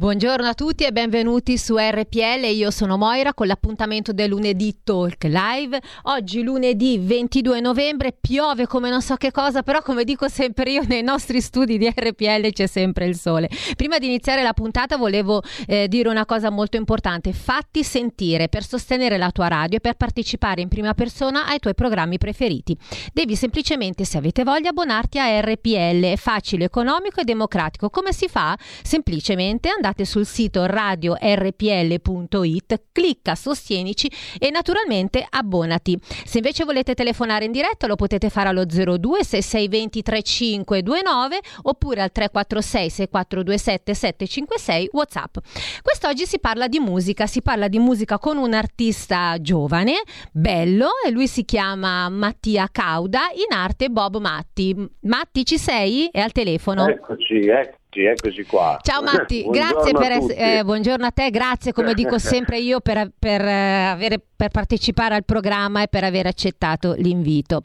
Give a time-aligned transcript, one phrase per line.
[0.00, 5.24] Buongiorno a tutti e benvenuti su RPL, io sono Moira con l'appuntamento del lunedì Talk
[5.24, 5.80] Live.
[6.02, 10.82] Oggi lunedì 22 novembre piove come non so che cosa, però come dico sempre io
[10.86, 13.48] nei nostri studi di RPL c'è sempre il sole.
[13.74, 18.64] Prima di iniziare la puntata volevo eh, dire una cosa molto importante, fatti sentire per
[18.64, 22.78] sostenere la tua radio e per partecipare in prima persona ai tuoi programmi preferiti.
[23.12, 27.90] Devi semplicemente, se avete voglia, abbonarti a RPL, è facile, economico e democratico.
[27.90, 28.56] Come si fa?
[28.84, 35.98] Semplicemente andate andate sul sito radiorpl.it, clicca sostienici e naturalmente abbonati.
[36.24, 42.12] Se invece volete telefonare in diretta lo potete fare allo 02 6620 3529 oppure al
[42.12, 45.38] 346 6427 756 WhatsApp.
[45.82, 50.02] Quest'oggi si parla di musica, si parla di musica con un artista giovane,
[50.32, 54.76] bello e lui si chiama Mattia Cauda, in arte Bob Matti.
[55.02, 56.08] Matti ci sei?
[56.10, 56.86] È al telefono.
[56.86, 57.76] Eccoci, ecco.
[57.98, 58.78] Eccoci, eccoci qua.
[58.82, 63.10] Ciao Matti, grazie per essere, eh, buongiorno a te, grazie come dico sempre io per,
[63.18, 67.62] per, eh, avere, per, partecipare al programma e per aver accettato l'invito.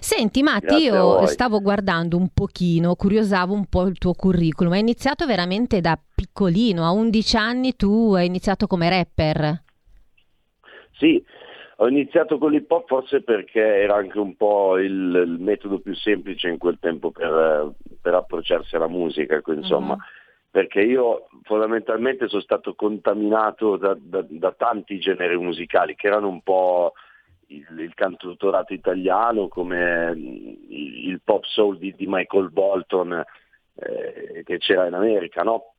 [0.00, 4.80] Senti Matti, grazie io stavo guardando un pochino, curiosavo un po' il tuo curriculum, hai
[4.80, 9.62] iniziato veramente da piccolino, a 11 anni tu hai iniziato come rapper.
[10.96, 11.22] Sì,
[11.76, 14.90] ho iniziato con l'hip hop forse perché era anche un po' il,
[15.26, 19.94] il metodo più semplice in quel tempo per, per approcciarsi alla musica, ecco, insomma.
[19.94, 20.00] Uh-huh.
[20.50, 26.42] Perché io fondamentalmente sono stato contaminato da, da, da, tanti generi musicali che erano un
[26.42, 26.92] po'
[27.48, 33.24] il, il cantautorato italiano, come il, il pop soul di, di Michael Bolton
[33.74, 35.74] eh, che c'era in America, no?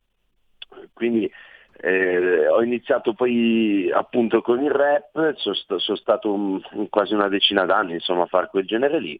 [0.92, 1.30] Quindi
[1.80, 7.64] eh, ho iniziato poi appunto con il rap, sono, sono stato un, quasi una decina
[7.64, 9.18] d'anni insomma, a fare quel genere lì,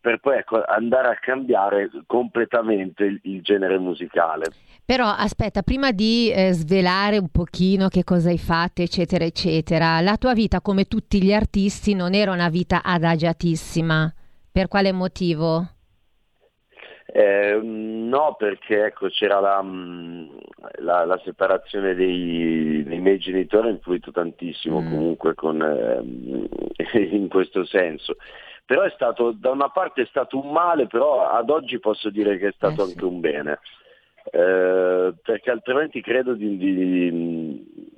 [0.00, 4.52] per poi ecco, andare a cambiare completamente il, il, genere musicale.
[4.84, 10.16] Però aspetta, prima di eh, svelare un pochino che cosa hai fatto, eccetera, eccetera, la
[10.18, 14.12] tua vita come tutti gli artisti non era una vita adagiatissima.
[14.52, 15.73] Per quale motivo?
[17.06, 20.28] Eh, no, perché ecco, c'era la, mm,
[20.78, 24.90] la, la separazione dei, dei, miei genitori, ha influito tantissimo mm.
[24.90, 28.16] comunque con, eh, in questo senso.
[28.66, 32.38] Però è stato, da una parte è stato un male, però ad oggi posso dire
[32.38, 32.90] che è stato eh sì.
[32.92, 33.58] anche un bene.
[34.30, 37.92] Eh, perché altrimenti credo di, di,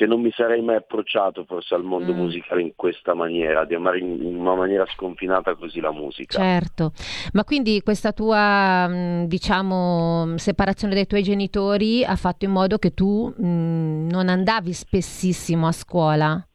[0.00, 2.16] che non mi sarei mai approcciato forse al mondo mm.
[2.16, 6.38] musicale in questa maniera, di amare in, una maniera sconfinata così la musica.
[6.38, 6.92] Certo,
[7.34, 12.94] ma quindi questa tua mm, diciamo separazione dai tuoi genitori ha fatto in modo che
[12.94, 16.46] tu mh, mm, non andavi spessissimo a scuola?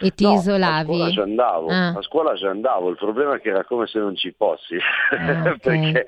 [0.00, 0.90] E ti no, isolavi?
[0.90, 1.88] A scuola ci andavo, ah.
[1.90, 5.50] a scuola ci andavo, il problema è che era come se non ci fossi, ah,
[5.54, 5.58] okay.
[5.60, 6.06] perché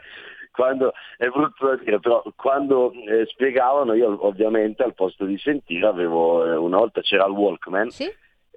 [0.53, 5.87] quando, è brutto da dire, però quando eh, spiegavano io ovviamente al posto di sentire
[5.87, 8.09] avevo, eh, una volta c'era il Walkman, sì?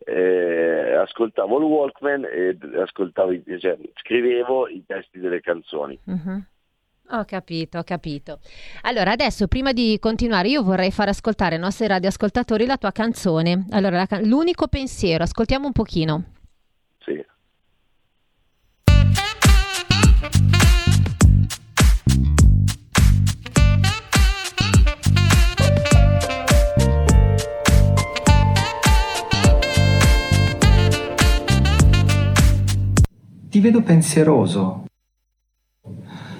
[0.05, 5.97] eh, ascoltavo il Walkman e ascoltavo, cioè, scrivevo i testi delle canzoni.
[6.05, 6.43] Uh-huh.
[7.11, 8.39] Ho capito, ho capito.
[8.81, 13.65] Allora, adesso prima di continuare, io vorrei far ascoltare ai nostri radioascoltatori la tua canzone.
[13.71, 16.23] Allora, la, l'unico pensiero, ascoltiamo un pochino.
[16.99, 17.23] Sì.
[33.55, 34.83] Ti vedo pensieroso.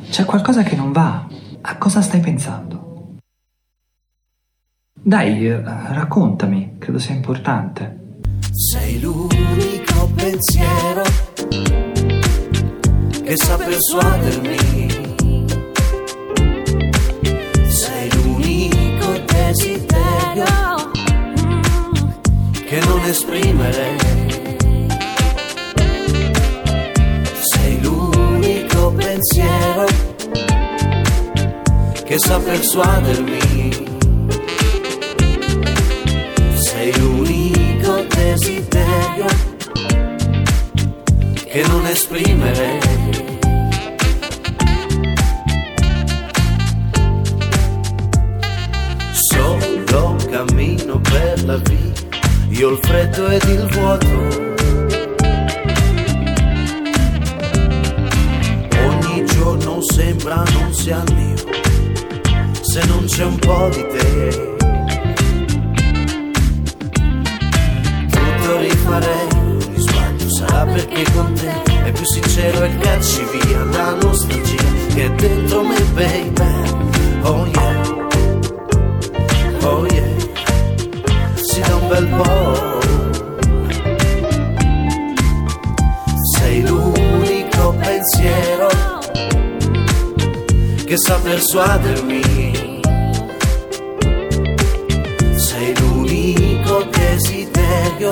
[0.09, 1.25] C'è qualcosa che non va.
[1.61, 3.15] A cosa stai pensando?
[4.91, 8.17] Dai, eh, raccontami, credo sia importante.
[8.51, 11.03] Sei l'unico pensiero
[13.23, 14.57] che sa persuadermi.
[17.65, 20.91] Sei l'unico desiderio
[22.65, 24.15] che non esprimere.
[32.16, 33.40] Che sa persuadermi.
[36.56, 39.26] Sei l'unico desiderio
[41.46, 42.79] che non esprimere.
[49.12, 51.94] Solo cammino per la via,
[52.50, 54.44] io il freddo ed il vuoto
[59.26, 61.24] giorno sembra non sia mio
[62.75, 64.53] se non c'è un po' di te.
[68.85, 71.51] farei ogni sbaglio sarà perché con te
[71.85, 74.63] è più sincero e cacci via la nostalgia
[74.93, 76.43] che è dentro me baby.
[77.23, 77.81] Oh yeah.
[79.61, 80.16] Oh yeah.
[81.35, 82.79] Si da un bel po'
[86.37, 88.67] sei l'unico pensiero
[90.85, 92.65] che sa persuadermi
[97.95, 98.09] desiderio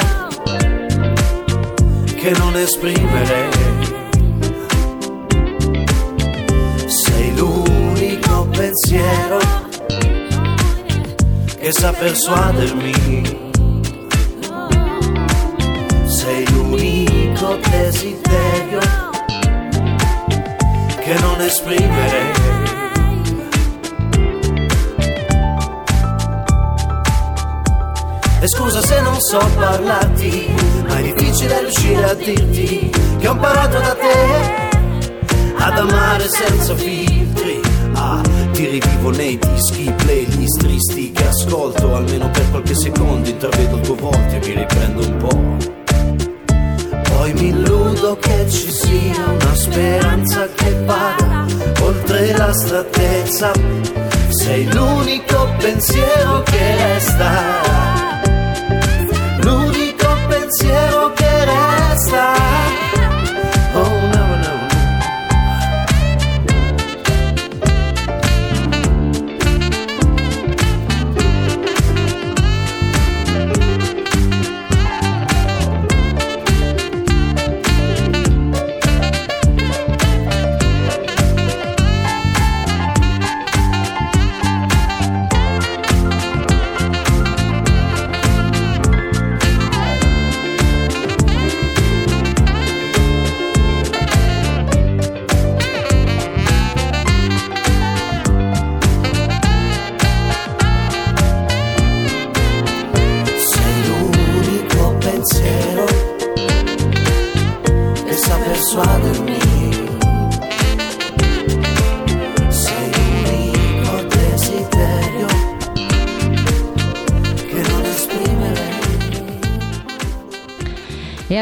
[2.16, 3.50] che non esprimere.
[6.86, 9.40] Sei l'unico pensiero
[11.58, 13.52] che sa persuadermi.
[16.06, 18.80] Sei l'unico desiderio
[21.00, 22.43] che non esprimere.
[28.44, 30.54] E scusa se non so parlarti,
[30.86, 34.72] ma è difficile riuscire a dirti che ho imparato da te
[35.60, 37.62] ad amare senza filtri.
[37.94, 43.82] Ah, ti rivivo nei dischi, playlist tristi che ascolto almeno per qualche secondo, intravedo il
[43.82, 47.12] tuo volto e mi riprendo un po'.
[47.16, 51.46] Poi mi illudo che ci sia una speranza che vada
[51.80, 53.54] oltre la strattezza.
[54.28, 58.13] Sei l'unico pensiero che resta
[59.46, 59.83] l'unico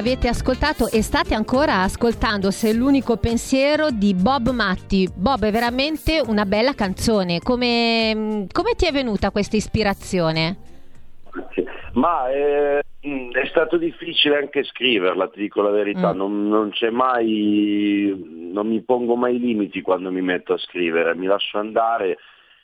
[0.02, 5.08] avete ascoltato e state ancora ascoltando Se l'unico pensiero di Bob Matti.
[5.16, 7.40] Bob è veramente una bella canzone.
[7.40, 10.58] Come, come ti è venuta questa ispirazione?
[11.94, 16.18] Ma eh, mh, è stato difficile anche scriverla, ti dico la verità, Mm.
[16.18, 21.28] non, non c'è mai, non mi pongo mai limiti quando mi metto a scrivere, mi
[21.28, 22.18] lascio andare,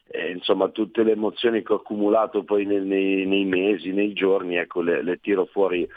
[0.07, 4.55] eh, insomma tutte le emozioni che ho accumulato poi nel- nei, nei mesi, nei giorni,
[4.55, 5.87] ecco le, le tiro fuori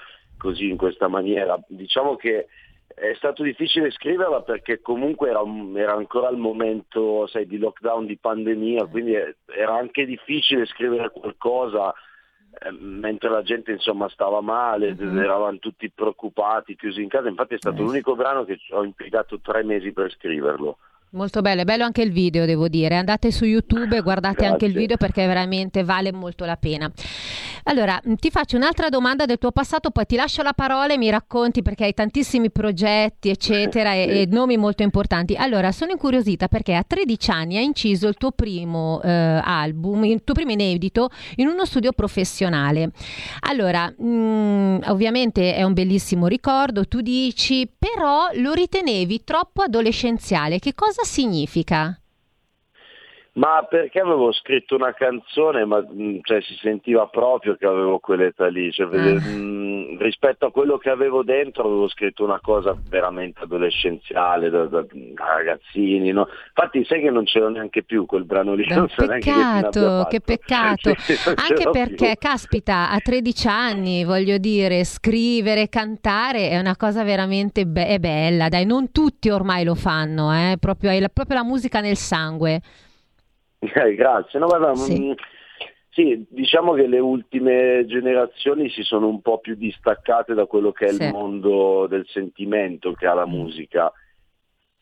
[0.41, 1.61] così in questa maniera.
[1.69, 2.47] Diciamo che
[2.95, 5.43] è stato difficile scriverla perché comunque era,
[5.75, 11.93] era ancora il momento sai, di lockdown, di pandemia, quindi era anche difficile scrivere qualcosa
[11.93, 15.19] eh, mentre la gente insomma stava male, Mhm.
[15.19, 17.85] eravamo tutti preoccupati, chiusi in casa, infatti è stato Eh.
[17.85, 20.79] l'unico brano che ho impiegato tre mesi per scriverlo.
[21.13, 22.95] Molto bello, è bello anche il video, devo dire.
[22.95, 24.81] Andate su YouTube e guardate anche il Grazie.
[24.81, 26.89] video perché veramente vale molto la pena.
[27.65, 30.99] Allora, mh, ti faccio un'altra domanda del tuo passato, poi ti lascio la parola e
[30.99, 35.35] mi racconti perché hai tantissimi progetti, eccetera, e, e nomi molto importanti.
[35.35, 40.23] Allora, sono incuriosita perché a 13 anni hai inciso il tuo primo eh, album, il
[40.23, 42.93] tuo primo inedito in uno studio professionale.
[43.49, 50.61] Allora, mh, ovviamente è un bellissimo ricordo, tu dici, però lo ritenevi troppo adolescenziale.
[50.61, 52.00] Che cosa significa?
[53.41, 58.49] Ma perché avevo scritto una canzone, ma mh, cioè, si sentiva proprio che avevo quell'età
[58.49, 59.19] lì, cioè, Ah.
[59.19, 64.85] mh, rispetto a quello che avevo dentro avevo scritto una cosa veramente adolescenziale, da, da-
[64.91, 66.29] da ragazzini, no?
[66.49, 69.81] infatti sai che non ce l'ho neanche più quel brano lì, non so che Peccato,
[69.81, 70.07] fatto.
[70.11, 70.93] che peccato.
[71.01, 72.29] Sì, Anche perché, più.
[72.29, 78.49] caspita, a 13 anni, voglio dire, scrivere, cantare è una cosa veramente be- è bella.
[78.49, 80.57] Dai, non tutti ormai lo fanno, eh?
[80.61, 82.61] Proprio, hai la, proprio la musica nel sangue.
[83.61, 84.39] Eh, grazie.
[84.39, 84.99] No, guarda, Sì.
[84.99, 85.13] mm,
[85.91, 90.87] sì, diciamo che le ultime generazioni si sono un po' più distaccate da quello che
[90.89, 91.03] è Sì.
[91.05, 93.31] il mondo del sentimento che ha la Mm.
[93.31, 93.93] musica.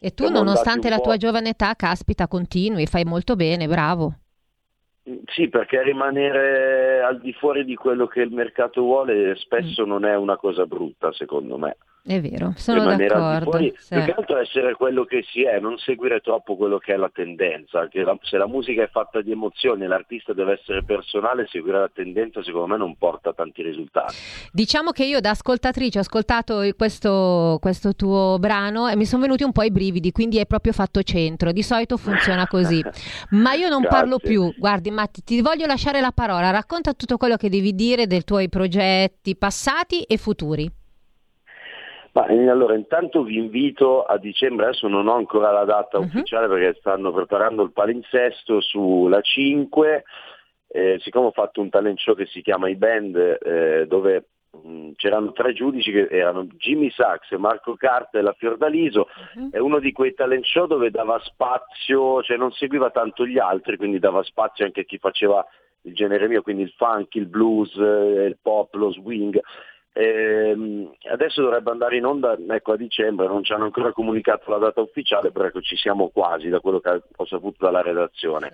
[0.01, 4.15] E tu, Siamo nonostante la tua giovane età, caspita, continui, fai molto bene, bravo.
[5.11, 10.05] Mm, Sì, perché rimanere al di fuori di quello che il mercato vuole spesso non
[10.05, 11.77] è una cosa brutta, secondo me.
[12.09, 13.50] È vero, sono d'accordo.
[13.50, 13.95] fuori, sì.
[13.95, 17.11] più che altro essere quello che si è, non seguire troppo quello che è la
[17.12, 21.47] tendenza, che la- se la musica è fatta di emozioni e l'artista deve essere personale,
[21.50, 24.15] seguire la tendenza secondo me non porta tanti risultati.
[24.53, 29.43] Diciamo che io da ascoltatrice ho ascoltato questo, questo tuo brano e mi sono venuti
[29.45, 31.53] un po' i brividi, quindi hai proprio fatto centro.
[31.53, 32.83] Di solito funziona così.
[33.37, 33.99] Ma io non Grazie.
[33.99, 34.50] parlo più.
[34.57, 36.49] Guardi, Matti, ti voglio lasciare la parola.
[36.49, 40.71] Racconta tutto quello che devi dire dei tuoi progetti passati e futuri.
[42.19, 46.05] Ma eh, allora intanto vi invito a dicembre, adesso non ho ancora la data Mhm.
[46.07, 50.03] ufficiale perché stanno preparando il palinsesto sulla 5,
[50.67, 54.93] eh, siccome ho fatto un talent show che si chiama I Band eh, dove mh,
[54.97, 59.07] c'erano tre giudici che erano Jimmy Sachs, Marco Carta e la Fiordaliso,
[59.37, 59.51] Mhm.
[59.53, 63.77] è uno di quei talent show dove dava spazio, cioè non seguiva tanto gli altri,
[63.77, 65.47] quindi dava spazio anche a chi faceva
[65.83, 69.39] il genere mio, quindi il funk, il blues, eh, il pop, lo swing.
[70.00, 74.59] Ehm, adesso dovrebbe andare in onda ecco, a dicembre, non ci hanno ancora comunicato la
[74.59, 78.52] data ufficiale, però ecco, ci siamo quasi da quello che ho saputo dalla redazione.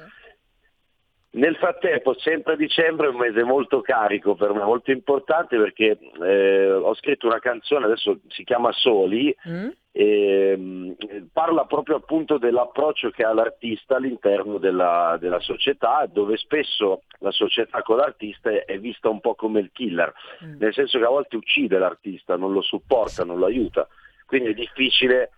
[1.33, 5.99] Nel frattempo, sempre a dicembre è un mese molto carico per me, molto importante perché
[6.23, 9.69] eh, ho scritto una canzone, adesso si chiama Soli, Mm?
[9.97, 17.03] E, mh, parla proprio appunto dell'approccio che ha l'artista all'interno della, della società, dove spesso
[17.21, 20.13] la società con l'artista è, vista un po' come il killer,
[20.45, 20.57] Mm.
[20.59, 23.87] nel senso che a volte uccide l'artista, non lo supporta, non lo aiuta,
[24.27, 25.31] quindi è difficile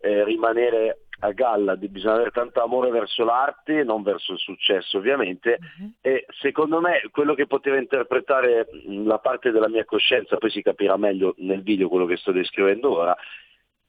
[0.00, 5.58] eh, rimanere a galla, bisogna avere tanto amore verso l'arte, non verso il successo ovviamente,
[5.60, 5.94] Mhm.
[6.00, 10.62] e secondo me quello che poteva interpretare mh, la parte della mia coscienza, poi si
[10.62, 13.14] capirà meglio nel video quello che sto descrivendo ora,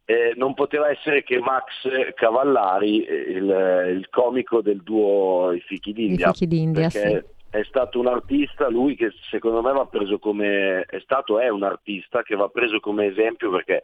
[0.10, 5.92] eh, non poteva essere che Max Cavallari, eh, il, il comico del duo I Fichi
[5.92, 7.22] I d'India, fichi d'India, sì.
[7.52, 11.62] è stato un artista, lui che secondo me va preso come, è stato, è un
[11.62, 13.84] artista che va preso come esempio perché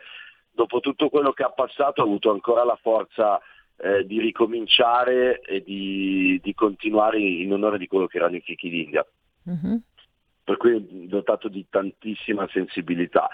[0.49, 3.39] dopo tutto quello che ha passato ha avuto ancora la forza
[3.77, 8.69] eh, di ricominciare e di, di continuare in onore di quello che erano i fichi
[8.71, 9.05] d'India,
[9.43, 9.79] Mhm.
[10.43, 13.29] per cui è dotato di tantissima sensibilità.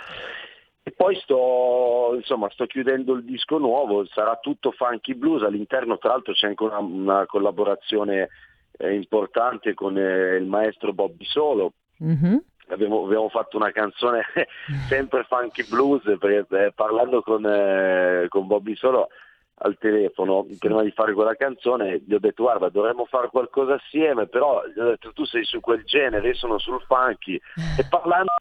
[0.83, 6.09] E poi sto, insomma, sto chiudendo il disco nuovo, sarà tutto funky blues, all'interno tra
[6.09, 8.29] l'altro c'è anche una, una collaborazione
[8.77, 12.41] eh, importante con eh, il maestro Bobby Solo, Mhm.
[12.69, 14.23] abbiamo, abbiamo fatto una canzone
[14.89, 19.09] sempre funky blues perché eh, parlando con, eh, con Bobby Solo
[19.63, 24.25] al telefono prima di fare quella canzone gli ho detto guarda dovremmo fare qualcosa assieme
[24.25, 27.35] però gli ho detto tu sei su quel genere io sono sul funky
[27.77, 28.31] e parlando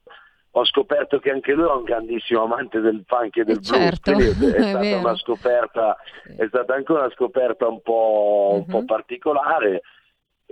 [0.52, 4.36] ho scoperto che anche lui è un grandissimo amante del funk e del certo, blues
[4.36, 5.96] quindi è, stata una scoperta
[6.36, 8.84] è stata anche una scoperta un po', un po' Mhm.
[8.86, 9.82] particolare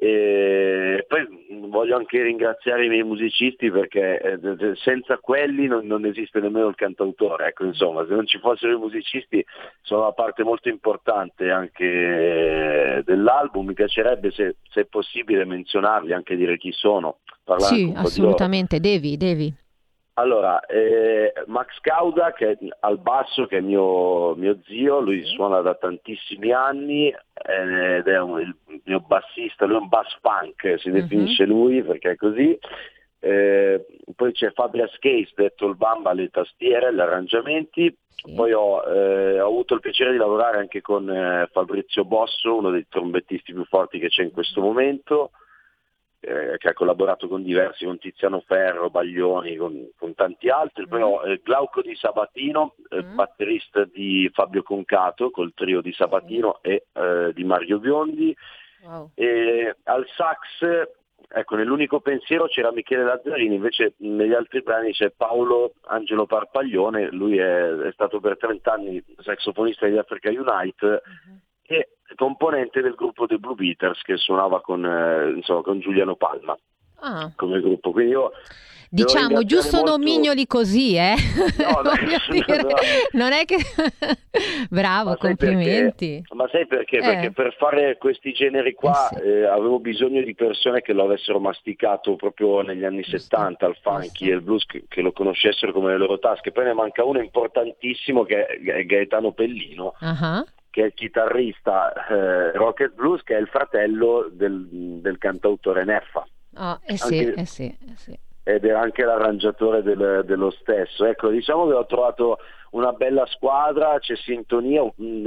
[0.00, 1.26] e poi
[1.66, 6.76] voglio anche ringraziare i miei musicisti perché eh, senza quelli non, non esiste nemmeno il
[6.76, 9.44] cantautore, ecco insomma se non ci fossero i musicisti
[9.82, 16.12] sono una parte molto importante anche eh, dell'album, mi piacerebbe se, se è possibile menzionarli,
[16.12, 18.06] anche dire chi sono, parlare Sì, anche un po' di loro.
[18.06, 19.52] assolutamente, devi, devi.
[20.18, 25.60] Allora, eh, Max Cauda che è al basso, che è mio, mio zio, lui suona
[25.60, 30.80] da tantissimi anni eh, ed è un- il mio bassista, lui è un bass punk,
[30.80, 30.94] si Mhm.
[30.94, 32.58] definisce lui perché è così.
[33.20, 37.96] Eh, poi c'è Fabrias Case, detto il Bamba, alle tastiere, gli arrangiamenti.
[38.08, 38.34] Sì.
[38.34, 42.70] Poi ho, eh, ho avuto il piacere di lavorare anche con eh, Fabrizio Bosso, uno
[42.70, 45.30] dei trombettisti più forti che c'è in questo momento
[46.20, 50.86] eh, che ha collaborato con diversi, con Tiziano Ferro, Baglioni, con, con tanti altri.
[50.86, 51.02] Mm.
[51.02, 53.14] ho eh, Glauco di Sabatino, eh, Mm.
[53.14, 58.36] batterista di Fabio Concato, col trio di Sabatino e eh, di Mario Biondi.
[58.82, 59.10] Wow.
[59.14, 60.86] E al sax,
[61.28, 67.38] ecco, nell'unico pensiero c'era Michele Lazzarini, invece negli altri brani c'è Paolo Angelo Parpaglione, lui
[67.38, 71.40] è, è stato per 30 anni saxofonista di Africa Unite Mhm.
[71.62, 76.56] e componente del gruppo dei Blue Beaters che suonava con, eh, insomma, con Giuliano Palma
[77.00, 77.92] Ah, come gruppo.
[77.92, 78.32] Quindi io
[78.90, 81.14] diciamo, giusto molto- nomignoli così, eh?
[81.58, 82.74] No, no, no,
[83.12, 83.56] non è che...
[84.68, 86.22] Bravo, Ma complimenti.
[86.26, 86.34] perché?
[86.34, 86.96] Ma sai perché?
[86.96, 87.00] Eh.
[87.02, 89.22] Perché per fare questi generi qua Eh sì.
[89.26, 93.76] eh, avevo bisogno di persone che lo avessero masticato proprio negli anni Giusto, 70, il
[93.80, 94.24] funky giusto.
[94.24, 96.50] e il blues, che, che lo conoscessero come le loro tasche.
[96.52, 101.92] Poi ne manca uno importantissimo che è Ga- Gaetano Pellino, Ah, che è il chitarrista
[101.92, 104.66] eh, rock and blues, che è il fratello del,
[105.00, 106.26] del cantautore Neffa.
[106.56, 108.18] oh, eh sì, Anche- eh sì, eh sì.
[108.42, 111.04] ed era anche l'arrangiatore del- dello stesso.
[111.04, 112.38] Ecco, diciamo che ho trovato
[112.70, 114.82] una bella squadra, c'è sintonia,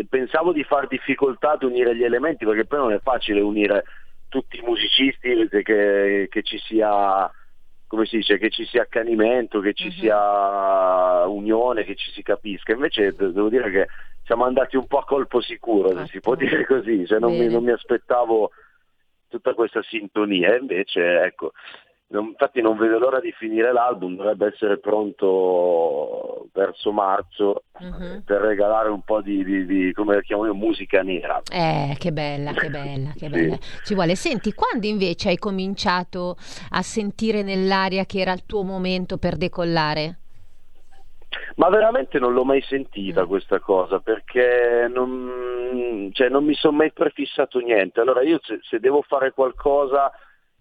[0.08, 3.84] pensavo di far difficoltà ad unire gli elementi perché poi non è facile unire
[4.30, 7.30] tutti i musicisti che, che ci sia
[7.92, 9.92] come si dice, che ci sia accanimento, che ci uh-huh.
[10.00, 12.72] sia unione, che ci si capisca.
[12.72, 13.88] Invece devo dire che
[14.24, 17.48] siamo andati un po' a colpo sicuro, se si può dire così, cioè, non, mi,
[17.48, 18.52] non mi aspettavo
[19.28, 21.52] tutta questa sintonia, invece ecco,
[22.12, 28.24] non, infatti non vedo l'ora di finire l'album, dovrebbe essere pronto verso marzo uh-huh.
[28.24, 31.42] per regalare un po' di, di, di, come la chiamo io, musica nera.
[31.52, 33.58] Eh, che bella, che bella, che bella.
[33.60, 33.86] Sì.
[33.86, 34.16] Ci vuole.
[34.16, 36.36] Senti, quando invece hai cominciato
[36.70, 40.21] a sentire nell'aria che era il tuo momento per decollare?
[41.56, 43.28] Ma veramente non l'ho mai sentita mm.
[43.28, 48.02] questa cosa perché non, cioè, non mi sono mai prefissato niente.
[48.02, 50.12] Allora io se, se devo fare qualcosa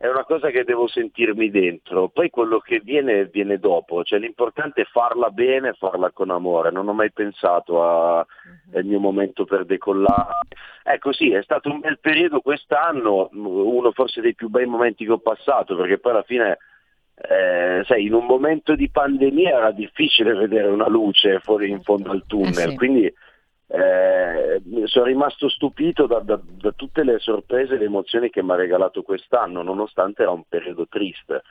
[0.00, 4.80] è una cosa che devo sentirmi dentro, poi quello che viene viene dopo, cioè l'importante
[4.80, 8.24] è farla bene, farla con amore, non ho mai pensato al
[8.72, 8.82] uh-huh.
[8.82, 10.38] mio momento per decollare.
[10.84, 15.12] Ecco sì, è stato un bel periodo quest'anno, uno forse dei più bei momenti che
[15.12, 16.56] ho passato, perché poi alla fine
[17.22, 22.10] eh, sai, in un momento di pandemia era difficile vedere una luce fuori in fondo
[22.10, 22.76] al tunnel, eh sì.
[22.76, 23.12] quindi
[23.72, 28.52] eh, sono rimasto stupito da, da, da, tutte le sorprese e le emozioni che mi
[28.52, 31.42] ha regalato quest'anno, nonostante era un periodo triste.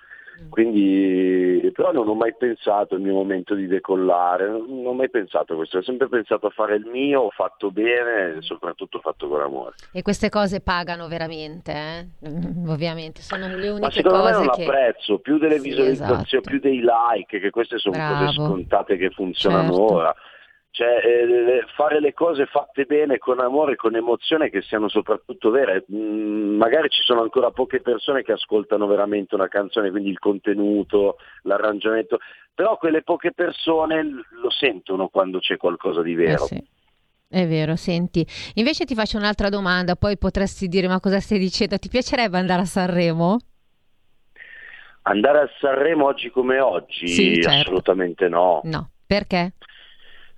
[0.47, 5.53] Quindi, però non ho mai pensato il mio momento di decollare, non ho mai pensato
[5.53, 9.27] a questo, ho sempre pensato a fare il mio, ho fatto bene e soprattutto fatto
[9.27, 9.75] con amore.
[9.91, 12.07] E queste cose pagano veramente, eh?
[12.67, 14.63] ovviamente, sono le uniche Ma secondo me non che...
[14.63, 16.41] apprezzo, più delle visualizzazioni, esatto.
[16.41, 18.25] più dei like, che queste sono Bravo.
[18.25, 19.93] cose scontate che funzionano certo.
[19.93, 20.15] ora
[20.79, 25.83] cioè, eh, fare le cose fatte bene, con amore, con emozione, che siano soprattutto vere.
[25.91, 31.17] Mm, magari ci sono ancora poche persone che ascoltano veramente una canzone, quindi il contenuto,
[31.41, 32.19] l'arrangiamento,
[32.53, 36.45] però quelle poche persone lo sentono quando c'è qualcosa di vero.
[36.45, 36.67] Eh sì.
[37.27, 41.77] È vero, senti, invece ti faccio un'altra domanda, poi potresti dire ma cosa stai dicendo?
[41.77, 43.37] Ti piacerebbe andare a Sanremo?
[45.01, 47.07] Andare a Sanremo oggi come oggi?
[47.09, 47.49] Sì, certo.
[47.49, 48.61] Assolutamente no.
[48.63, 49.55] No, perché?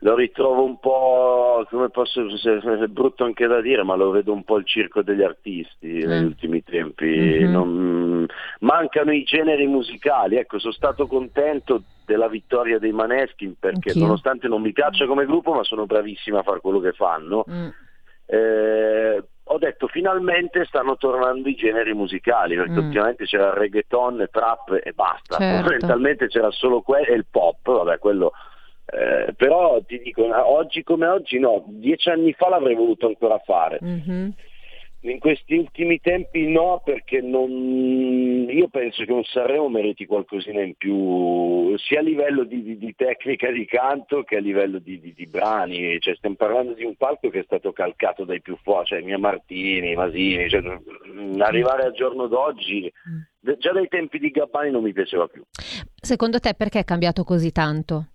[0.03, 4.43] Lo ritrovo un po', come posso, è brutto anche da dire, ma lo vedo un
[4.43, 6.07] po' il circo degli artisti mm.
[6.07, 7.05] negli ultimi tempi.
[7.05, 7.51] Mm-hmm.
[7.51, 8.25] Non,
[8.61, 14.05] mancano i generi musicali, ecco, sono stato contento della vittoria dei Maneskin perché Anch'io.
[14.05, 17.45] nonostante non mi piaccia come gruppo, ma sono bravissimi a fare quello che fanno.
[17.49, 17.67] Mm.
[18.25, 22.85] Eh, ho detto finalmente stanno tornando i generi musicali perché mm.
[22.85, 25.57] ultimamente c'era il reggaeton, trap e basta, certo.
[25.57, 28.31] fondamentalmente c'era solo quello e il pop, vabbè quello
[28.93, 33.79] eh, però ti dico, oggi come oggi no, dieci anni fa l'avrei voluto ancora fare.
[33.83, 34.29] Mm-hmm.
[35.03, 37.49] In questi ultimi tempi no, perché non...
[38.47, 42.93] io penso che un Sanremo meriti qualcosina in più, sia a livello di, di, di
[42.95, 45.99] tecnica di canto che a livello di, di, brani.
[45.99, 49.17] Cioè, stiamo parlando di un palco che è stato calcato dai più forti, cioè Mia
[49.17, 50.47] Martini, Masini.
[50.47, 50.61] Cioè,
[51.39, 53.53] arrivare al giorno d'oggi, mm.
[53.57, 55.41] già dai tempi di Gabbani non mi piaceva più.
[55.99, 58.05] Secondo te perché è cambiato così tanto?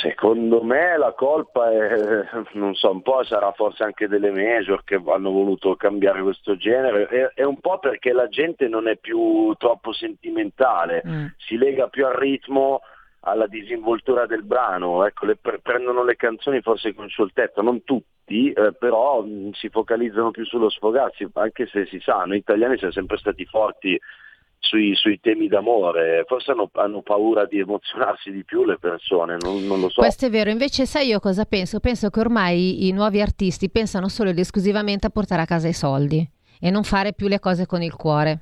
[0.00, 4.94] Secondo me la colpa è, non so, un po' sarà forse anche delle major che
[4.94, 9.52] hanno voluto cambiare questo genere, è, è un po' perché la gente non è più
[9.58, 11.26] troppo sentimentale, mm.
[11.38, 12.80] si lega più al ritmo,
[13.20, 18.72] alla disinvoltura del brano, ecco, le, prendono le canzoni forse con scioltezza, non tutti, eh,
[18.78, 23.16] però mh, si focalizzano più sullo sfogarsi, anche se si sa, noi italiani siamo sempre
[23.18, 23.98] stati forti
[24.66, 29.64] sui, sui, temi d'amore, forse hanno, hanno, paura di emozionarsi di più le persone, non,
[29.66, 30.00] non, lo so.
[30.00, 31.80] Questo è vero, invece sai io cosa penso?
[31.80, 35.72] Penso che ormai i nuovi artisti pensano solo ed esclusivamente a portare a casa i
[35.72, 36.28] soldi
[36.60, 38.40] e non fare più le cose con il cuore.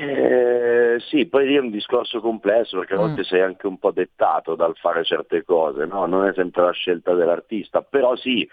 [0.00, 3.24] Eh, sì, poi lì è un discorso complesso perché a volte mm.
[3.24, 6.06] sei anche un po' dettato dal fare certe cose, no?
[6.06, 8.48] non è sempre la scelta dell'artista, però sì,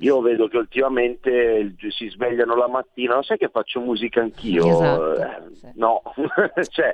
[0.00, 4.66] io vedo che ultimamente si svegliano la mattina, non sai che faccio musica anch'io?
[4.66, 5.70] Esatto, eh, sì.
[5.74, 6.02] No,
[6.70, 6.92] cioè,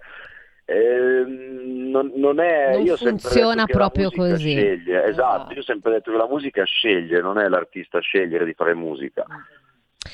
[0.64, 2.72] eh, non, non, è...
[2.72, 4.52] Non io funziona proprio così.
[4.52, 5.04] Sceglie.
[5.06, 8.74] Esatto, io ho sempre detto che la musica sceglie, non è l'artista scegliere di fare
[8.74, 9.24] musica.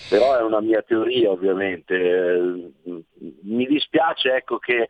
[0.09, 2.73] Però è una mia teoria ovviamente.
[3.43, 4.89] Mi dispiace ecco che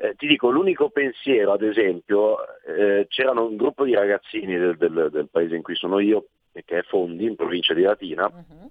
[0.00, 5.08] eh, ti dico, l'unico pensiero, ad esempio, eh, c'erano un gruppo di ragazzini del, del,
[5.10, 6.26] del, paese in cui sono io,
[6.64, 8.70] che è Fondi, in provincia di Latina, uh-huh.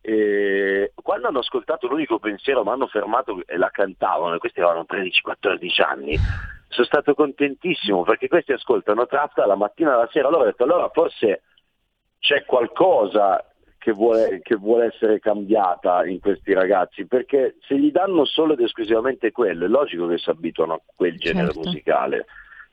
[0.00, 4.86] e quando hanno ascoltato l'unico pensiero mi hanno fermato e la cantavano, e questi avevano
[4.88, 6.16] 13-14 anni,
[6.68, 10.64] sono stato contentissimo perché questi ascoltano tratta la mattina e la sera, allora ho detto
[10.64, 11.42] allora forse
[12.18, 13.44] c'è qualcosa
[13.86, 18.60] che vuole, che vuole, essere cambiata in questi ragazzi, perché se gli danno solo ed
[18.60, 21.68] esclusivamente quello, è logico che si abituano a quel genere certo.
[21.68, 22.26] musicale.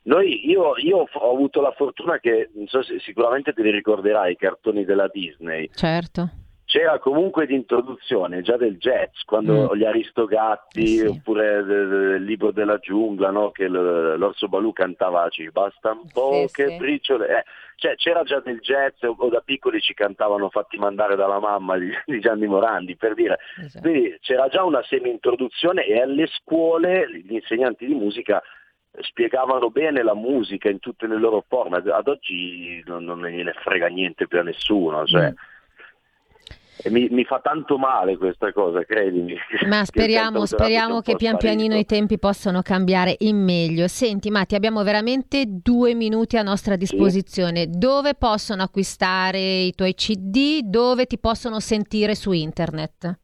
[0.04, 4.32] Noi, io, io, ho avuto la fortuna che, non so se sicuramente te li ricorderai,
[4.32, 5.70] i cartoni della Disney.
[5.74, 6.30] Certo.
[6.66, 9.76] c'era comunque di introduzione già del jazz, quando mm.
[9.76, 11.06] gli Aristogatti eh sì.
[11.06, 13.50] oppure il libro della giungla, no?
[13.50, 16.76] che l'Orso Balù cantava ci basta un po' sì, che sì.
[16.76, 17.28] briciole.
[17.28, 17.44] Eh,
[17.76, 21.90] cioè, c'era già del jazz o, da piccoli ci cantavano fatti mandare dalla mamma di,
[22.04, 23.38] di Gianni Morandi per dire.
[23.58, 23.88] Esatto.
[23.88, 28.42] Quindi c'era già una semi-introduzione e alle scuole gli insegnanti di musica
[29.00, 33.88] spiegavano bene la musica in tutte le loro forme, ad oggi non, non gliene frega
[33.88, 35.04] niente più a nessuno.
[35.04, 35.34] Cioè, mm.
[36.90, 39.36] Mi, mi, fa tanto male questa cosa, credimi.
[39.66, 43.86] Ma speriamo, speriamo che pian pianino i tempi possano cambiare in meglio.
[43.86, 47.62] Senti Matti, abbiamo veramente due minuti a nostra disposizione.
[47.62, 47.78] Sì.
[47.78, 50.62] Dove possono acquistare i tuoi CD?
[50.62, 53.18] Dove ti possono sentire su internet?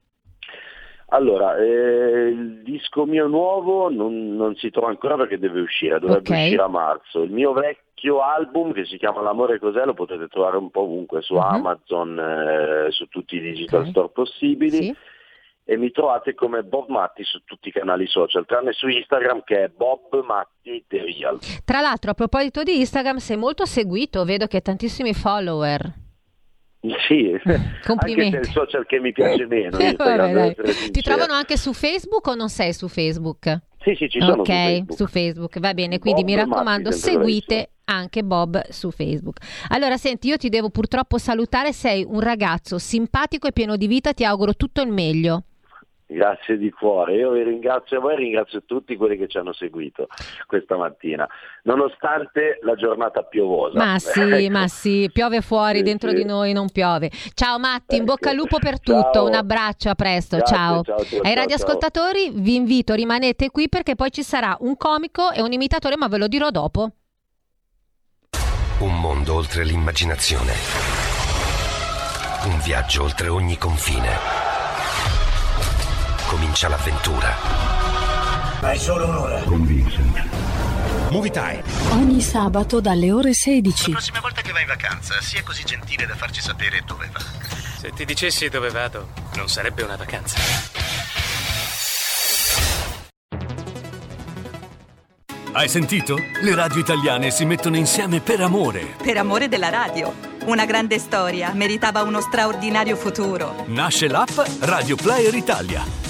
[1.12, 6.29] Allora, eh, il disco mio nuovo non, non, si trova ancora perché deve uscire, dovrebbe
[6.29, 6.44] okay.
[6.44, 7.23] uscire a marzo.
[7.23, 11.20] Il mio vecchio album che si chiama L'amore cos'è lo potete trovare un po' ovunque
[11.20, 11.40] su uh-huh.
[11.40, 13.90] Amazon, eh, su tutti i digital okay.
[13.90, 14.83] store possibili.
[14.85, 14.96] Sì.
[15.64, 19.64] E mi trovate come Bob Matti su tutti i canali social, tranne su Instagram che
[19.64, 21.38] è Bob Matti The Real.
[21.64, 26.09] Tra l'altro, a proposito di Instagram, sei molto seguito, vedo che hai tantissimi follower.
[27.07, 27.33] Sì,
[27.87, 28.37] Complimenti.
[28.37, 29.77] anche il social che mi piace meno.
[29.77, 30.55] Vabbè,
[30.90, 33.61] Ti trovano anche su Facebook o non sei su Facebook?
[33.83, 34.97] Sì, sì, ci sono Ok, su Facebook.
[34.97, 35.59] Su Facebook.
[35.61, 39.38] va bene, quindi Bob mi raccomando, seguite anche Bob su Facebook.
[39.69, 44.12] Allora, senti, io ti devo purtroppo salutare, sei un ragazzo simpatico e pieno di vita,
[44.12, 45.45] ti auguro tutto il meglio.
[46.12, 50.09] Grazie di cuore, io vi ringrazio voi e ringrazio tutti quelli che ci hanno seguito
[50.49, 51.29] questa mattina,
[51.62, 53.79] nonostante la giornata piovosa.
[53.79, 54.51] Ma sì, ecco.
[54.51, 56.16] ma sì, piove fuori, sì, dentro sì.
[56.16, 57.11] di noi non piove.
[57.35, 59.27] Ciao Matti, in bocca al lupo per tutto, ciao.
[59.27, 60.83] un abbraccio, a presto, Grazie, ciao.
[60.83, 62.42] ciao, ciao Ai radioascoltatori ciao.
[62.42, 66.18] vi invito, rimanete qui perché poi ci sarà un comico e un imitatore, ma ve
[66.18, 66.90] lo dirò dopo.
[68.81, 70.55] Un mondo oltre l'immaginazione,
[72.46, 74.50] un viaggio oltre ogni confine
[76.31, 77.35] comincia l'avventura.
[78.61, 79.43] Hai solo un'ora.
[79.43, 80.29] Con Vincent.
[81.11, 81.64] Movie Time.
[81.90, 83.90] Ogni sabato dalle ore 16.
[83.90, 87.19] La prossima volta che vai in vacanza, sia così gentile da farci sapere dove va.
[87.81, 90.38] Se ti dicessi dove vado, non sarebbe una vacanza.
[95.51, 96.16] Hai sentito?
[96.43, 98.95] Le radio italiane si mettono insieme per amore.
[99.03, 100.14] Per amore della radio.
[100.45, 103.64] Una grande storia meritava uno straordinario futuro.
[103.66, 106.10] Nasce l'app Radio Player Italia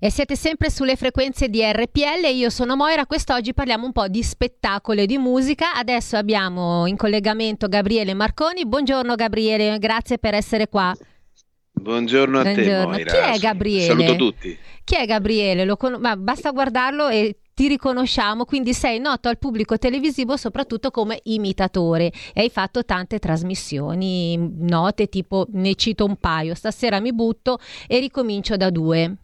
[0.00, 4.22] E siete sempre sulle frequenze di RPL, io sono Moira, quest'oggi parliamo un po' di
[4.22, 5.74] spettacolo e di musica.
[5.74, 8.64] Adesso abbiamo in collegamento Gabriele Marconi.
[8.64, 10.96] Buongiorno Gabriele, grazie per essere qua.
[11.72, 12.80] Buongiorno a Buongiorno.
[12.80, 13.10] te Moira.
[13.10, 13.86] Chi è Gabriele?
[13.86, 14.58] Saluto tutti.
[14.84, 15.76] Chi è Gabriele?
[15.76, 21.18] Con- ma basta guardarlo e ti riconosciamo, quindi sei noto al pubblico televisivo soprattutto come
[21.24, 27.58] imitatore e hai fatto tante trasmissioni note, tipo ne cito un paio, stasera mi butto
[27.88, 29.16] e ricomincio da due.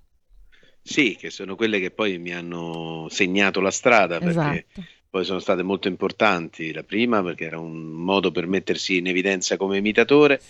[0.86, 4.84] Sì, che sono quelle che poi mi hanno segnato la strada perché Esatto.
[5.08, 6.72] poi sono state molto importanti.
[6.74, 10.40] La prima perché era un modo per mettersi in evidenza come imitatore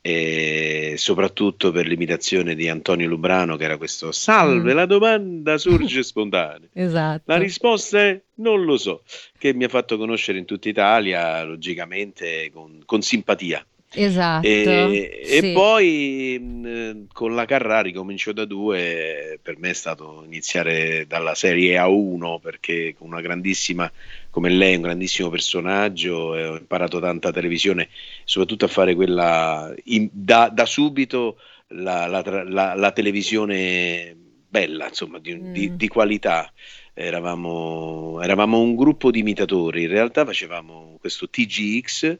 [0.00, 4.76] e soprattutto per l'imitazione di Antonio Lubrano che era questo Salve, Mm.
[4.76, 6.68] la domanda sorge spontanea.
[6.72, 7.22] Esatto.
[7.26, 9.02] La risposta è non lo so,
[9.36, 13.66] che mi ha fatto conoscere in tutta Italia, logicamente con, con simpatia.
[13.92, 14.46] Esatto.
[14.46, 15.52] E, e sì.
[15.52, 21.76] poi mh, con la Carrà ricomincio da due, per me è stato iniziare dalla serie
[21.78, 23.90] A1 perché con una grandissima,
[24.30, 27.88] come lei, un grandissimo personaggio, e ho imparato tanta televisione,
[28.24, 34.14] soprattutto a fare quella in- da, da subito la, la la- la televisione
[34.48, 35.76] bella, insomma, di, di- Mm.
[35.76, 36.52] di qualità.
[36.98, 42.18] Eravamo, eravamo un gruppo di imitatori, in realtà facevamo questo TGX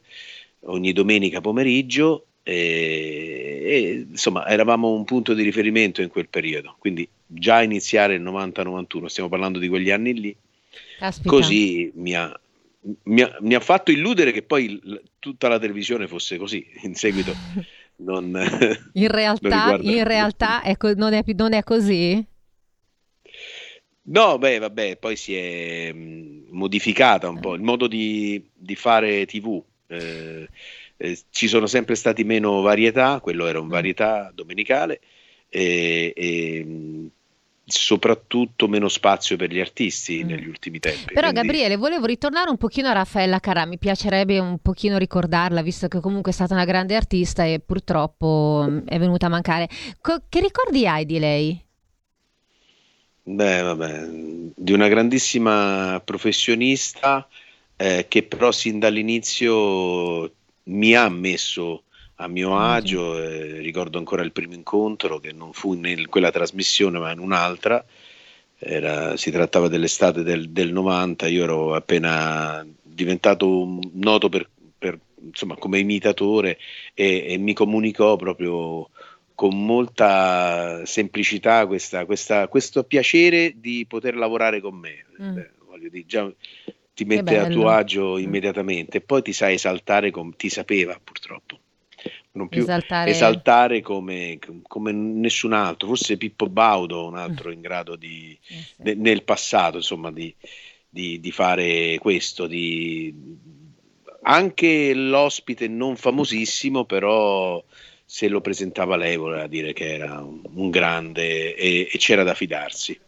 [0.60, 7.08] ogni domenica pomeriggio e, e, insomma eravamo un punto di riferimento in quel periodo, quindi
[7.26, 10.36] già iniziare il 90-91, stiamo parlando di quegli anni lì,
[10.96, 11.56] Caspita.
[11.56, 12.38] così mi ha,
[13.04, 16.94] mi ha- mi ha fatto illudere che poi l- tutta la televisione fosse così, in
[16.94, 17.38] seguito
[17.96, 19.08] non, In
[19.40, 22.26] non realtà, riguarda- in realtà è co- non, è, non è così?
[24.08, 29.26] No, beh, vabbè, poi si è mh, modificata un po' il modo di, di fare
[29.26, 29.62] TV.
[29.88, 30.48] Eh,
[30.96, 35.00] eh, ci sono sempre stati meno varietà, quello era un varietà domenicale,
[35.48, 36.66] e, e,
[37.68, 41.14] soprattutto meno spazio per gli artisti negli ultimi tempi.
[41.14, 45.62] Però quindi- Gabriele, volevo ritornare un pochino a Raffaella Carrà, mi piacerebbe un pochino ricordarla,
[45.62, 49.68] visto che comunque è stata una grande artista e purtroppo mm, è venuta a mancare.
[50.00, 51.64] Co- che ricordi hai di lei?
[53.28, 54.08] Beh, vabbè,
[54.54, 57.26] di una grandissima professionista
[57.76, 60.32] eh, che però sin dall'inizio
[60.64, 61.84] mi ha messo
[62.16, 66.98] a mio agio, eh, ricordo ancora il primo incontro che non fu in quella trasmissione
[66.98, 67.84] ma in un'altra,
[68.58, 75.56] Era- si trattava dell'estate del, del 90, io ero appena diventato noto per, per, insomma,
[75.56, 76.58] come imitatore
[76.94, 78.88] e, e mi comunicò proprio
[79.34, 85.04] con molta semplicità questa- questa- questo piacere di poter lavorare con me.
[85.20, 85.34] Mm.
[85.34, 86.32] Beh, voglio dire, già
[86.96, 91.60] ti mette a tuo agio immediatamente e poi ti sai esaltare come ti sapeva purtroppo.
[92.32, 97.96] Non più Esaltare- esaltare come, come nessun altro, forse Pippo Baudo, un altro in grado
[97.96, 98.38] di,
[98.78, 100.34] ne- nel passato, insomma, di,
[100.88, 103.14] di- di fare questo, di,
[104.22, 107.62] anche l'ospite non famosissimo, però
[108.04, 112.34] se lo presentava lei voleva dire che era un, un grande e, e c'era da
[112.34, 112.98] fidarsi.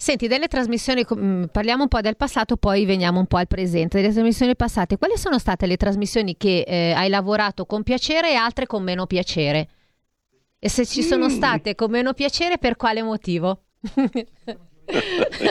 [0.00, 4.00] Senti, delle trasmissioni, mm, parliamo un po' del passato, poi veniamo un po' al presente.
[4.00, 8.34] Delle trasmissioni passate, quali sono state le trasmissioni che eh, hai lavorato con piacere e
[8.34, 9.68] altre con meno piacere?
[10.60, 11.30] E se ci sono Mm.
[11.30, 13.62] state con meno piacere, per quale motivo?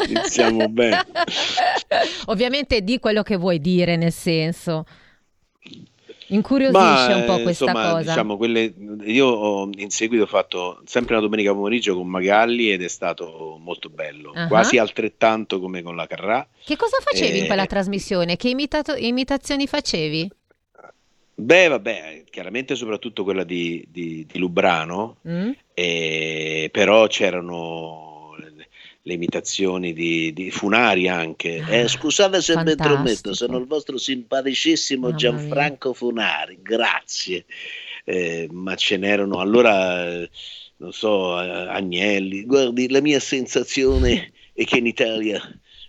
[0.08, 1.06] Iniziamo bene.
[2.28, 4.86] Ovviamente di quello che vuoi dire, nel senso.
[6.30, 8.10] Incuriosisce Ma, un po' eh, questa insomma, cosa.
[8.12, 8.74] diciamo, quelle,
[9.06, 13.58] io ho in seguito ho fatto sempre una domenica pomeriggio con Magalli ed è stato
[13.62, 14.48] molto bello, Ah.
[14.48, 16.46] quasi altrettanto come con la Carrà.
[16.64, 18.36] Che cosa facevi in Eh, quella trasmissione?
[18.36, 20.30] Che imitato- imitazioni facevi?
[21.40, 25.52] Beh, vabbè, chiaramente soprattutto quella di, di- di Lubrano, Mm?
[25.76, 28.07] eh, però c'erano
[29.08, 31.64] le, imitazioni di, di Funari anche.
[31.68, 37.46] Eh, scusate se mi intrometto, sono il vostro simpaticissimo Mamma Gianfranco Funari, grazie.
[38.04, 40.06] Eh, ma ce n'erano allora,
[40.78, 42.44] non so, Agnelli.
[42.46, 45.42] Guardi, la mia sensazione è che in Italia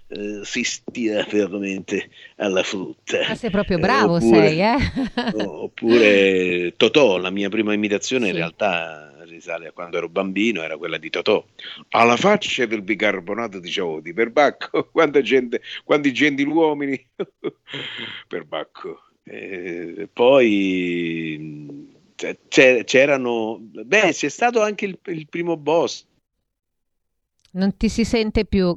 [0.09, 3.21] eh, si stia veramente alla frutta.
[3.29, 4.77] Ah, sei proprio Eh, bravo, oppure- sei, eh?
[5.35, 8.39] Oppure Totò, la mia prima imitazione in Sì.
[8.39, 9.08] realtà
[9.38, 11.44] risale a quando ero bambino, era quella di Totò.
[11.90, 17.11] Alla faccia del bicarbonato di Ciodi, per Bacco, quanta gente, quanti gentiluomini,
[18.29, 19.03] per Bacco.
[19.22, 21.94] Eh, poi
[22.48, 26.07] c'erano, beh, c'è stato anche il, il primo boss.
[27.53, 28.77] Non ti si sente più.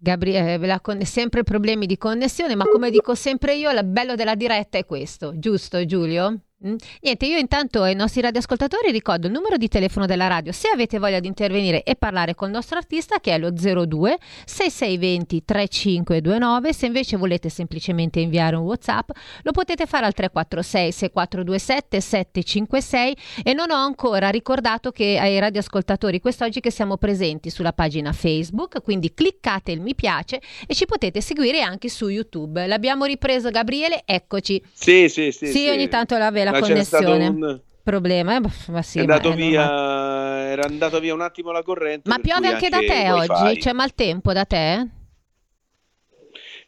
[0.00, 4.36] Gabriele, la con- sempre problemi di connessione, ma come dico sempre io, il bello della
[4.36, 6.42] diretta è questo, giusto Giulio?
[6.66, 6.74] Mm.
[7.02, 10.50] Niente, io intanto ai nostri radioascoltatori ricordo il numero di telefono della radio.
[10.50, 15.44] Se avete voglia di intervenire e parlare col nostro artista che è lo 02 6620
[15.44, 19.08] 3529 se invece volete semplicemente inviare un whatsapp
[19.42, 26.20] lo potete fare al 346 6427 756 e non ho ancora ricordato che ai radioascoltatori
[26.20, 31.20] quest'oggi che siamo presenti sulla pagina Facebook quindi cliccate il mi piace e ci potete
[31.20, 32.66] seguire anche su YouTube.
[32.66, 34.60] L'abbiamo ripreso Gabriele eccoci.
[34.72, 35.68] Sì sì sì, sì, sì.
[35.68, 37.26] ogni tanto la ve la Ma c'era connessione.
[37.28, 40.50] un- Problema, eh, ma sì, è ma andato è via, normale.
[40.50, 42.08] era andato via un attimo la corrente.
[42.10, 43.32] Ma piove anche da te wifi.
[43.32, 43.58] oggi?
[43.60, 44.86] C'è maltempo da te?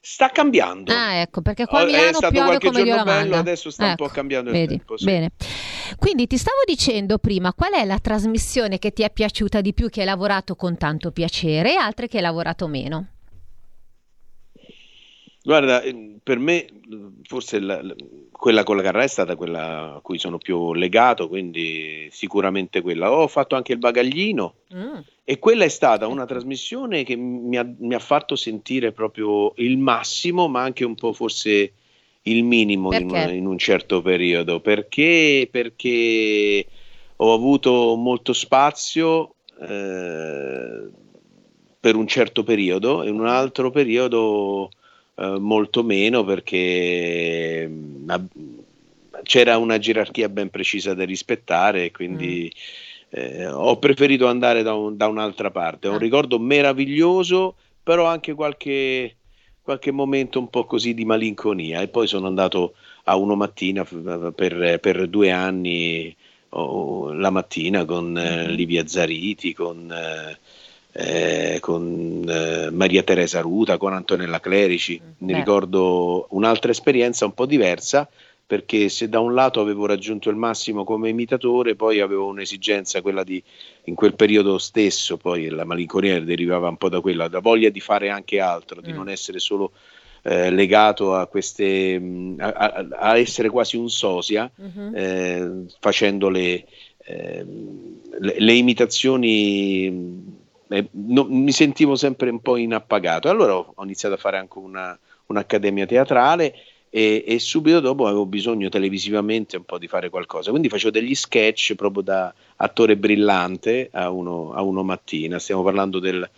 [0.03, 0.93] Sta cambiando.
[0.93, 3.39] Ah, ecco, perché qua a è Milano piove come Dio la manda.
[3.39, 5.05] adesso sta un po' Ecco, cambiando il vedi, tempo, sì.
[5.05, 5.31] Bene.
[5.99, 9.91] Quindi ti stavo dicendo prima, qual è la trasmissione che ti è piaciuta di più,
[9.91, 13.09] che hai lavorato con tanto piacere e altre che hai lavorato meno?
[15.43, 16.71] Guarda, eh, per me eh,
[17.23, 17.95] forse la- la-
[18.41, 23.13] quella con la Carrà è stata quella a cui sono più legato, quindi sicuramente quella.
[23.13, 24.55] Ho fatto anche il bagaglino
[25.25, 29.77] e quella è stata una trasmissione che mi ha, mi ha fatto sentire proprio il
[29.77, 31.75] massimo, ma anche un po' forse
[32.23, 36.67] il minimo in, in un certo periodo, perché, perché
[37.17, 40.89] ho avuto molto spazio eh,
[41.79, 44.71] per un certo periodo e in un altro periodo
[45.21, 48.29] eh, molto meno perché mm, ab-
[49.23, 52.51] c'era una gerarchia ben precisa da rispettare e quindi
[53.11, 55.89] eh, ho preferito andare da, un- da un'altra parte.
[55.89, 59.17] Ho un ricordo meraviglioso, però anche qualche,
[59.61, 61.81] qualche momento un po' così di malinconia.
[61.83, 66.15] E poi sono andato a uno mattina per, per due anni
[66.51, 70.39] oh, la mattina con eh, Livia Zariti, con, eh,
[70.93, 75.01] eh, con eh, Maria Teresa Ruta, con Antonella Clerici.
[75.19, 75.39] Mi Beh.
[75.39, 78.09] ricordo un'altra esperienza un po' diversa
[78.47, 83.23] perché se da un lato avevo raggiunto il massimo come imitatore, poi avevo un'esigenza, quella
[83.23, 83.41] di,
[83.85, 87.79] in quel periodo stesso, poi la malinconia derivava un po' da quella, da voglia di
[87.79, 89.71] fare anche altro, di non essere solo
[90.23, 94.95] eh, legato a queste, mh, a, a- a essere quasi un sosia, Mhm.
[94.97, 96.65] eh, facendo le,
[97.05, 100.39] ehm, le, le imitazioni.
[100.71, 103.29] Eh, no- mi sentivo sempre un po' inappagato.
[103.29, 106.55] Allora ho, ho iniziato a fare anche una, un'accademia teatrale
[106.89, 110.51] e, e subito dopo avevo bisogno televisivamente un po' di fare qualcosa.
[110.51, 115.39] Quindi facevo degli sketch proprio da attore brillante a uno, a uno mattina.
[115.39, 116.29] Stiamo parlando del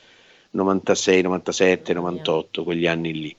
[0.51, 3.37] 96, 97, 98, quegli anni lì.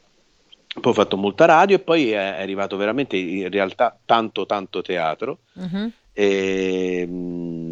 [0.79, 5.39] Poi ho fatto molta radio e poi è arrivato veramente in realtà tanto tanto teatro.
[5.53, 5.91] Mhm.
[6.13, 7.62] E, mh,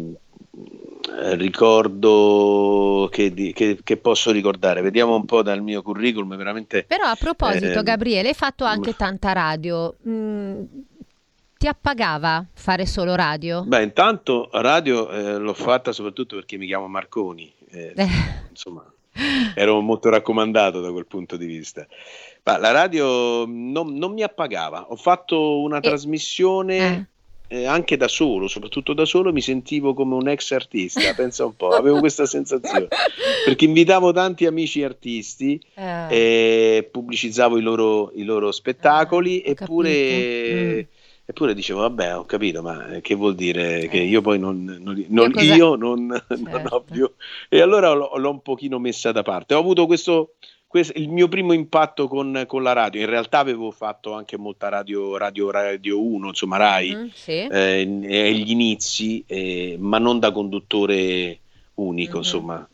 [1.36, 7.16] ricordo che, che- che posso ricordare, vediamo un po' dal mio curriculum, veramente Però a
[7.18, 9.94] proposito, eh, Gabriele, hai fatto anche tanta radio.
[10.08, 10.62] Mm,
[11.58, 13.62] ti appagava fare solo radio?
[13.64, 17.94] Beh, intanto radio eh, l'ho fatta soprattutto perché mi chiamo Marconi, eh,
[18.50, 18.84] insomma,
[19.54, 21.86] ero molto raccomandato da quel punto di vista.
[22.44, 27.10] Ma la radio non, non mi appagava, ho fatto una trasmissione
[27.52, 31.54] eh, anche da solo, soprattutto da solo, mi sentivo come un ex artista, pensa un
[31.54, 32.88] po', avevo questa sensazione,
[33.44, 36.06] perché invitavo tanti amici artisti Eh.
[36.08, 40.80] e pubblicizzavo i loro, i loro spettacoli, eppure, Mm.
[41.26, 45.32] eppure dicevo, vabbè, ho capito, ma che vuol dire che io poi non, non- non-
[45.36, 46.74] io non, non Certo.
[46.74, 47.10] ho più...
[47.48, 49.54] E allora l'ho, l'ho un pochino messa da parte.
[49.54, 50.34] Ho avuto questo,
[50.72, 53.02] questo- il mio primo impatto con, con la radio.
[53.02, 57.32] In realtà avevo fatto anche molta radio, radio, radio 1, insomma Rai, Mhm, sì.
[57.46, 61.40] eh, agli inizi, eh, ma non da conduttore
[61.74, 62.66] unico, insomma.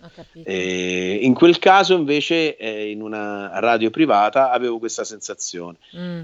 [0.44, 5.78] Eh, in quel caso invece eh, in una radio privata avevo questa sensazione.
[5.96, 6.22] Mm.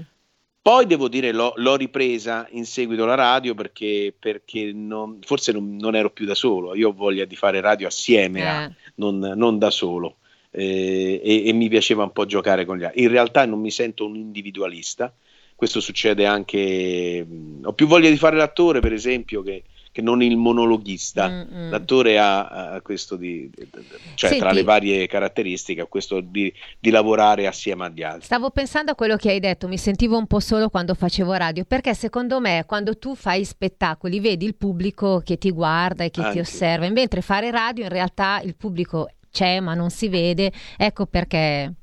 [0.61, 5.75] Poi devo dire l'ho, l'ho ripresa in seguito alla radio perché, perché non- forse non,
[5.75, 8.71] non ero più da solo, io ho voglia di fare radio assieme, a- Eh.
[8.95, 10.15] non, non da solo
[10.57, 13.01] Eh, e, e mi piaceva un po' giocare con gli altri.
[13.01, 15.13] In realtà non mi sento un individualista,
[15.53, 17.25] questo succede anche,
[17.61, 21.69] ho più voglia di fare l'attore per esempio che, che non il monologhista, Mm, mm.
[21.71, 23.49] l'attore ha, ha questo di,
[24.15, 28.25] cioè tra Senti- le varie caratteristiche, ha questo di, di lavorare assieme agli altri.
[28.25, 31.63] Stavo pensando a quello che hai detto, mi sentivo un po' solo quando facevo radio,
[31.63, 36.21] perché secondo me quando tu fai spettacoli vedi il pubblico che ti guarda e che
[36.21, 36.39] ti Anche.
[36.41, 41.73] osserva, mentre fare radio in realtà il pubblico c'è ma non si vede, ecco perché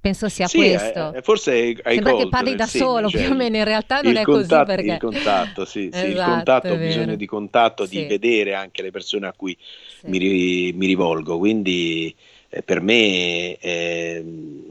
[0.00, 1.12] penso sia Sì, questo.
[1.12, 3.36] eh, forse hai, Sembra che colto parli nel da segno, solo, cioè più o il-
[3.36, 4.90] meno in realtà non il è così contatto- perché...
[4.92, 7.98] il contatto, sì, sì, il Esatto, contatto, è ho bisogno di contatto, Sì.
[7.98, 9.56] di vedere anche le persone a cui
[10.04, 12.14] mi, ri- mi rivolgo, quindi
[12.48, 14.64] eh, per me ehm,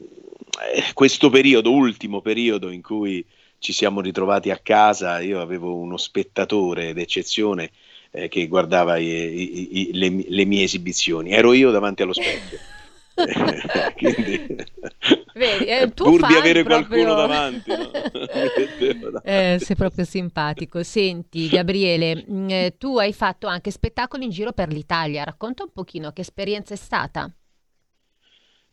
[0.74, 3.26] eh, questo periodo, ultimo periodo in cui
[3.58, 7.72] ci siamo ritrovati a casa, io avevo uno spettatore d'eccezione
[8.16, 12.58] eh, che guardava i, i, i, le, le, mie esibizioni, ero io davanti allo specchio.
[13.96, 14.56] Quindi,
[15.34, 17.04] Vedi, eh, pur di avere proprio...
[17.04, 19.22] qualcuno davanti, no?
[19.24, 20.84] eh, sei proprio simpatico.
[20.84, 25.24] Senti, Gabriele, mh, eh, tu hai fatto anche spettacoli in giro per l'Italia.
[25.24, 27.30] Racconta un pochino che esperienza è stata.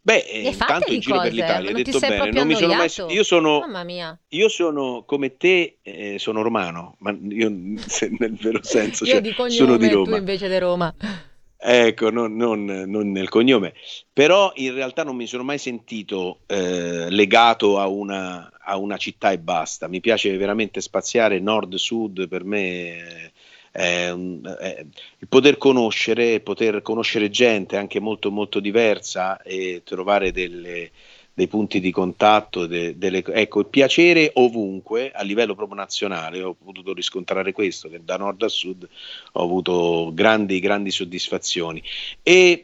[0.04, 2.90] Beh, intanto in giro cose, per l'Italia, hai detto bene, non mi sono mai...
[3.10, 4.18] Io sono, Mamma mia.
[4.30, 7.48] io sono come te, eh, sono romano, ma io
[8.18, 10.10] nel vero senso, io cioè, di cognome, sono di Roma.
[10.10, 10.92] tu invece di Roma.
[11.64, 13.74] Ecco, non, non, non, nel cognome,
[14.12, 19.30] però in realtà non mi sono mai sentito eh, legato a una, a una, città
[19.30, 19.86] e basta.
[19.86, 23.30] Mi piace veramente spaziare nord-sud, per me
[23.72, 30.90] è, il poter conoscere, poter conoscere gente anche molto molto diversa e trovare delle,
[31.34, 36.54] dei punti di contatto, de, delle, ecco, il piacere ovunque a livello proprio nazionale, ho
[36.54, 38.86] potuto riscontrare questo, che da nord a sud
[39.32, 41.82] ho avuto grandi, grandi soddisfazioni.
[42.22, 42.62] E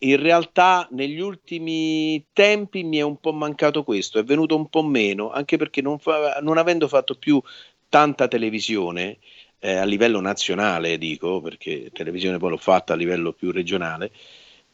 [0.00, 4.82] in realtà negli ultimi tempi mi è un po' mancato questo, è venuto un po'
[4.82, 7.40] meno, anche perché non, fa, non avendo fatto più
[7.88, 9.18] tanta televisione,
[9.64, 14.10] eh, a livello nazionale, dico, perché televisione poi l'ho fatta a livello più regionale,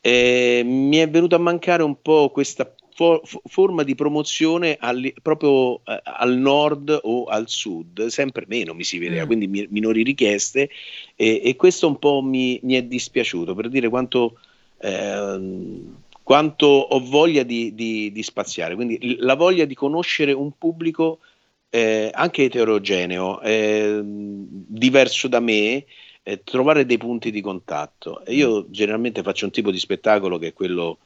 [0.00, 5.76] eh, mi è venuta a mancare un po' questa for- forma di promozione al, proprio
[5.84, 9.26] eh, al nord o al sud, sempre meno mi si vedeva, mm.
[9.26, 10.68] quindi mi- minori richieste
[11.14, 14.40] e, e, questo un po' mi, mi, è dispiaciuto per dire quanto,
[14.78, 15.82] eh,
[16.20, 21.20] quanto ho voglia di, di, di, spaziare, quindi la voglia di conoscere un pubblico
[21.70, 25.84] eh, anche eterogeneo, eh, diverso da me,
[26.22, 28.22] eh, trovare dei punti di contatto.
[28.28, 30.98] io generalmente faccio un tipo di spettacolo che è quello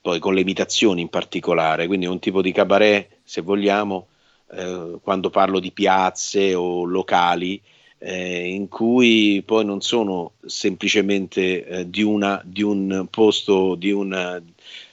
[0.00, 4.08] poi con le imitazioni in particolare, quindi un tipo di cabaret, se vogliamo,
[4.52, 7.60] eh, quando parlo di piazze o locali,
[7.98, 14.40] eh, in cui poi non sono semplicemente eh, di, una, di, un posto, di una,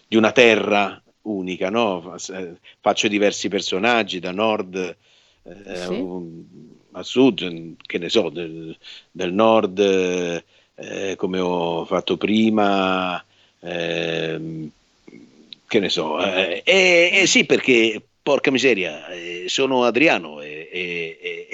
[0.08, 2.16] di una terra unica, no?
[2.80, 4.98] faccio diversi personaggi da nord
[5.46, 6.06] eh, sì.
[6.92, 8.76] a sud, che ne so, del,
[9.12, 13.24] del nord eh, come ho fatto prima.
[13.60, 14.70] Eh,
[15.68, 21.50] che ne so, eh, eh, eh, sì perché porca miseria, eh, sono Adriano e,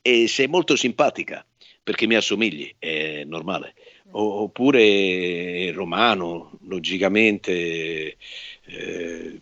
[0.00, 1.44] e, sei molto simpatica
[1.82, 3.74] perché mi assomigli, è normale.
[4.12, 8.16] O, oppure Romano, logicamente,
[8.64, 9.40] eh,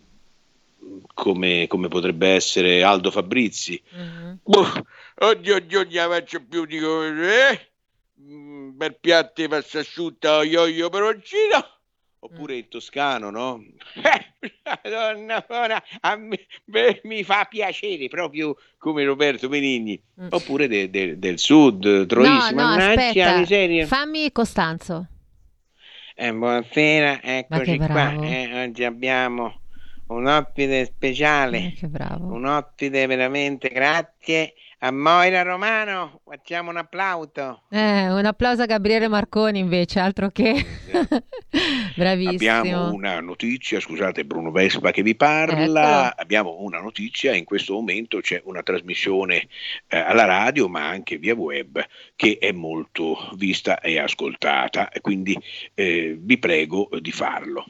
[1.13, 3.81] come, come, potrebbe essere Aldo Fabrizi.
[3.95, 4.33] Mm-hmm.
[4.43, 4.85] Oh,
[5.19, 7.49] oddio, oddio, non faccio più di come...
[7.49, 7.69] Eh?
[8.21, 11.79] Mm, bel piatto di pasta asciutta, io, io peroncino
[12.23, 13.63] oppure il toscano, no?
[14.83, 15.43] Madonna,
[16.01, 20.27] a me, beh, mi fa piacere proprio come Roberto Benigni, mm.
[20.29, 25.07] oppure de, de, del sud, Troissima, no, no, aspetta, fammi Costanzo.
[26.15, 28.11] Eh, buonasera, eccoci qua.
[28.11, 29.60] Eh, oggi abbiamo
[30.11, 34.53] un ospite speciale, eh, un ospite veramente grazie
[34.83, 37.63] a Moira Romano facciamo un applauso.
[37.69, 40.53] Eh, un applauso a Gabriele Marconi invece, altro che
[41.95, 42.51] bravissimo.
[42.51, 46.13] Abbiamo una notizia, scusate Bruno Vespa che vi parla, Eccolo.
[46.15, 49.47] abbiamo una notizia, in questo momento c'è una trasmissione
[49.87, 51.83] eh, alla radio ma anche via web
[52.15, 55.37] che è molto vista e ascoltata, quindi
[55.75, 57.65] eh, vi prego di farlo.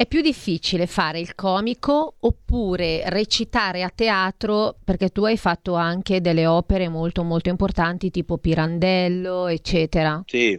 [0.00, 6.22] È più difficile fare il comico oppure recitare a teatro perché tu hai fatto anche
[6.22, 10.22] delle opere molto molto importanti tipo Pirandello, eccetera.
[10.24, 10.58] Sì.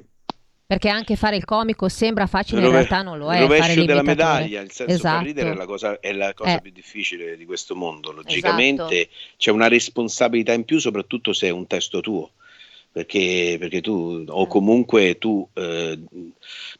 [0.67, 3.37] Perché anche fare il comico sembra facile, in realtà non lo è.
[3.37, 5.23] Il rovescio della medaglia, il senso esatto.
[5.23, 6.61] ridere è la cosa, è la cosa eh.
[6.61, 8.11] più difficile di questo mondo.
[8.11, 9.15] Logicamente esatto.
[9.37, 12.33] c'è una responsabilità in più, soprattutto se è un testo tuo
[12.91, 15.97] perché, perché tu o comunque tu eh,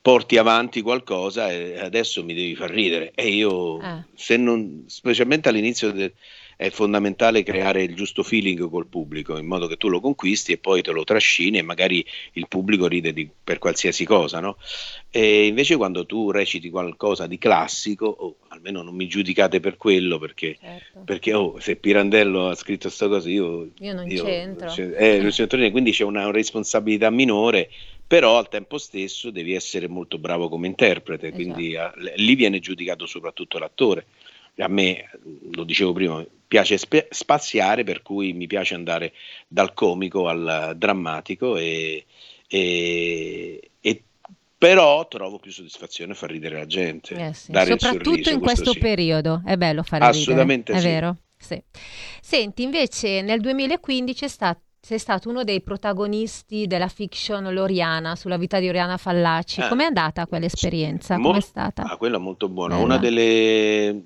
[0.02, 4.04] porti avanti qualcosa e adesso mi devi far ridere e io eh.
[4.14, 6.14] se non, specialmente all'inizio de,
[6.62, 10.60] è fondamentale creare il giusto feeling col pubblico in modo che tu lo conquisti e
[10.60, 14.58] poi te lo trascini e magari il pubblico ride di, per qualsiasi cosa, no?
[15.10, 20.20] E invece quando tu reciti qualcosa di classico, oh, almeno non mi giudicate per quello
[20.20, 21.00] perché, certo.
[21.04, 24.70] perché oh, se Pirandello ha scritto questa cosa io, io non io, c'entro.
[24.70, 27.72] Cioè, eh, quindi c'è una responsabilità minore
[28.06, 31.42] però al tempo stesso devi essere molto bravo come interprete, esatto.
[31.42, 34.06] quindi a, lì viene giudicato soprattutto l'attore.
[34.58, 35.10] A me,
[35.54, 39.14] lo dicevo prima, piace spe- spaziare, per cui mi piace andare
[39.48, 42.04] dal comico al drammatico e,
[42.46, 44.04] e, e
[44.58, 47.16] però trovo più soddisfazione a far ridere la gente.
[47.16, 47.54] Eh sì.
[47.54, 48.80] Soprattutto sorriso, in questo sì.
[48.80, 50.82] periodo è bello fare Assolutamente ridere.
[50.82, 50.88] Sì.
[50.88, 51.18] È vero.
[51.38, 51.64] Sì.
[52.20, 58.38] Senti, invece nel 2015 è stato sei stato uno dei protagonisti della fiction Loriana sulla
[58.38, 59.62] vita di Oriana Fallaci.
[59.62, 59.68] Eh.
[59.70, 61.18] Com'è andata quell'esperienza?
[61.18, 61.84] Mol- Com'è stata?
[61.84, 62.74] Ah, quella molto buona.
[62.74, 62.86] Bella.
[62.86, 64.04] Una delle,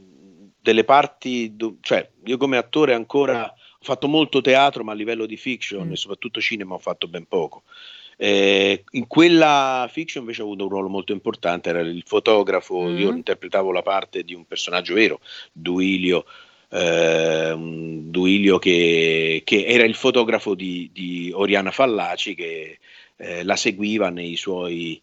[0.66, 5.28] delle parti, do- cioè io come attore ancora ho fatto molto teatro, ma a livello
[5.28, 5.92] di fiction Mm.
[5.92, 7.62] e soprattutto cinema ho fatto ben poco.
[8.18, 12.98] Eh, in quella fiction invece ho avuto un ruolo molto importante, era il fotografo, Mm.
[12.98, 15.20] io interpretavo la parte di un personaggio vero,
[15.52, 16.26] Duilio,
[16.72, 22.80] eh, Duilio che, che era il fotografo di, di Oriana Fallaci che
[23.18, 25.00] eh, la seguiva nei suoi,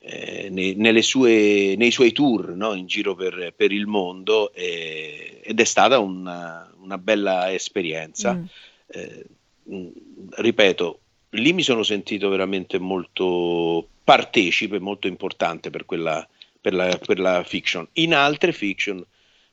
[0.00, 2.74] eh, sue, nei suoi tour no?
[2.74, 8.34] in giro per, per il mondo eh, ed è stata una, una bella esperienza.
[8.34, 8.44] Mm.
[8.86, 9.24] Eh,
[9.64, 9.88] mh,
[10.36, 16.26] ripeto, lì mi sono sentito veramente molto partecipe, molto importante per quella,
[16.60, 17.86] per la, per la fiction.
[17.94, 19.04] In altre fiction,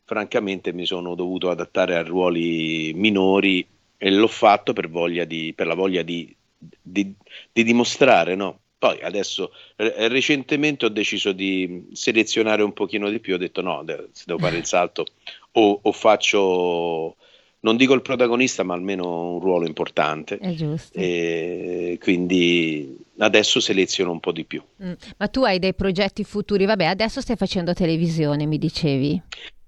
[0.03, 3.65] francamente, mi sono dovuto adattare a ruoli minori
[3.97, 6.33] e l'ho fatto per, voglia di, per la voglia di,
[6.81, 7.13] di-
[7.51, 8.59] di dimostrare, no?
[8.83, 13.81] Poi adesso recentemente ho deciso di selezionare un pochino di più, ho detto no,
[14.11, 15.05] se devo fare il salto
[15.53, 17.15] o, o faccio,
[17.61, 20.37] non dico il protagonista, ma almeno un ruolo importante.
[20.37, 20.99] È giusto.
[20.99, 24.61] E quindi adesso seleziono un po' di più.
[24.83, 24.91] Mm.
[25.15, 26.65] Ma tu hai dei progetti futuri?
[26.65, 29.21] Vabbè, adesso stai facendo televisione, mi dicevi.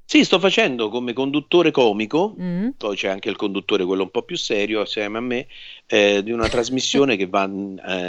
[0.08, 2.70] Sì, sto facendo come conduttore comico, Mm.
[2.78, 5.48] poi c'è anche il conduttore, quello un po' più serio, assieme a me,
[5.88, 7.50] eh, di una trasmissione che va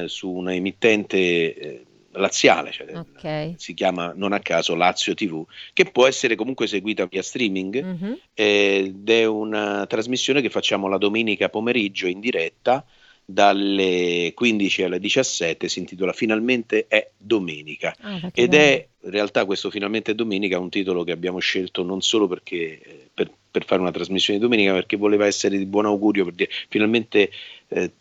[0.02, 1.16] eh, su una emittente
[1.54, 3.54] eh, laziale, cioè, Ok.
[3.56, 8.18] si chiama non a caso Lazio TV, che può essere comunque seguita via streaming Mhm.
[8.34, 12.84] ed è una trasmissione che facciamo la domenica pomeriggio in diretta
[13.24, 17.94] dalle 15 alle 17, si intitola Finalmente è domenica.
[18.00, 18.62] Ah, Ed bello.
[18.62, 22.80] è in realtà questo Finalmente è domenica un titolo che abbiamo scelto non solo perché
[22.80, 26.34] eh, per, per fare una trasmissione di domenica, perché voleva essere di buon augurio per
[26.34, 27.30] dire finalmente
[27.68, 27.92] eh,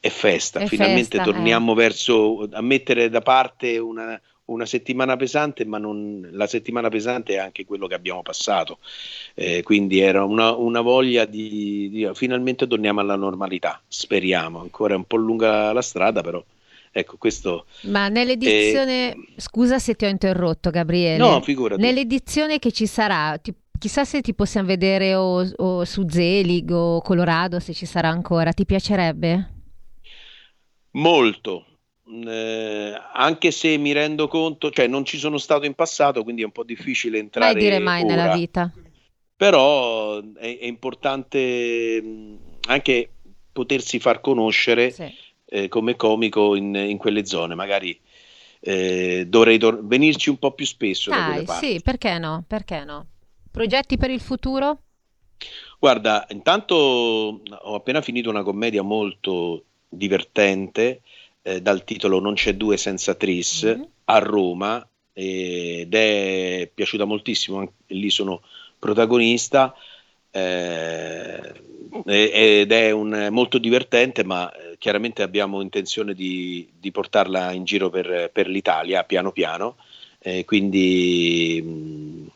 [0.00, 5.64] è festa, È finalmente festa, torniamo verso a mettere da parte una, una settimana pesante,
[5.64, 8.78] ma non, la settimana pesante è anche quello che abbiamo passato.
[9.34, 14.96] Eh, quindi era una, una voglia di, di- finalmente torniamo alla normalità, speriamo, ancora è
[14.96, 16.42] un po' lunga la strada, però
[16.98, 21.14] ecco questo Ma nell'edizione, scusa se ti ho interrotto, Gabriele.
[21.14, 21.80] Eh, No, figurati.
[21.80, 27.00] Nell'edizione che ci sarà, ti- chissà se ti possiamo vedere o, o su Zelig o
[27.02, 28.52] Colorado, se ci sarà ancora.
[28.52, 29.52] Ti piacerebbe?
[30.92, 31.64] Molto,
[32.10, 36.46] Eh, anche se mi rendo conto, cioè non ci sono stato in passato, quindi è
[36.46, 38.34] un po' difficile entrare Mai dire mai nella ora.
[38.34, 38.72] vita.
[39.36, 42.38] Però è, è importante mh,
[42.68, 43.10] anche
[43.52, 45.04] potersi far conoscere Sì.
[45.48, 47.98] Eh, come comico in, in quelle zone, magari
[48.60, 52.44] eh, dovrei tor- venirci un po' più spesso da Dai, sì, perché no?
[52.46, 53.06] Perché no?
[53.50, 54.82] Progetti per il futuro?
[55.78, 61.02] Guarda, intanto ho appena finito una commedia molto divertente
[61.42, 63.82] eh, dal titolo Non c'è due senza Tris Mm-hmm.
[64.04, 68.42] a Roma ed è piaciuta moltissimo, lì sono
[68.78, 69.74] protagonista
[70.38, 71.52] eh,
[72.06, 77.90] ed è un, molto divertente, ma eh, chiaramente abbiamo intenzione di, di portarla in giro
[77.90, 79.76] per, per l'Italia piano piano,
[80.20, 82.26] eh, quindi mh,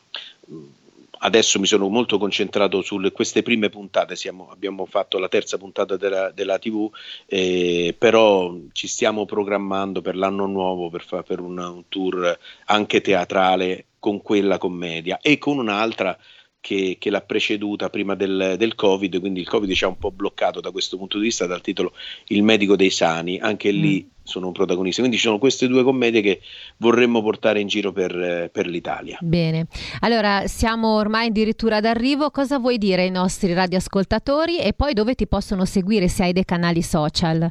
[1.24, 5.96] adesso mi sono molto concentrato su queste prime puntate, siamo- abbiamo fatto la terza puntata
[5.96, 6.90] della, della TV,
[7.26, 13.00] eh, però ci stiamo programmando per l'anno nuovo per, fa- per un, un tour anche
[13.00, 16.16] teatrale con quella commedia e con un'altra
[16.62, 20.12] che, che l'ha preceduta prima del, del Covid, quindi il Covid ci ha un po'
[20.12, 21.92] bloccato da questo punto di vista dal titolo
[22.28, 26.20] Il medico dei sani, anche lì sono un protagonista, quindi ci sono queste due commedie
[26.20, 26.40] che
[26.76, 29.18] vorremmo portare in giro per, per l'Italia.
[29.20, 29.66] Bene,
[30.00, 32.30] allora siamo ormai addirittura d'arrivo.
[32.30, 36.44] Cosa vuoi dire ai nostri radioascoltatori e poi dove ti possono seguire se hai dei
[36.44, 37.50] canali social?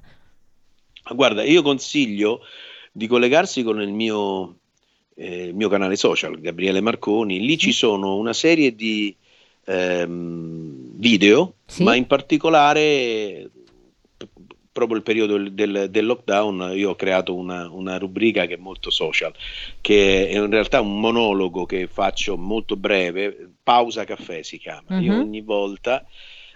[1.14, 2.40] Guarda, io consiglio
[2.94, 4.60] di collegarsi con il mio,
[5.22, 7.40] eh, il mio canale social, Gabriele Marconi.
[7.40, 9.16] Lì ci sono una serie di
[9.66, 11.84] ehm, video, Sì.
[11.84, 13.50] ma in particolare
[14.72, 18.90] proprio il periodo del, del- lockdown io ho creato una, una rubrica che è molto
[18.90, 19.34] social,
[19.82, 24.98] che è in realtà un monologo che faccio molto breve, pausa caffè si chiama.
[25.00, 25.20] Io Mhm.
[25.20, 26.06] ogni volta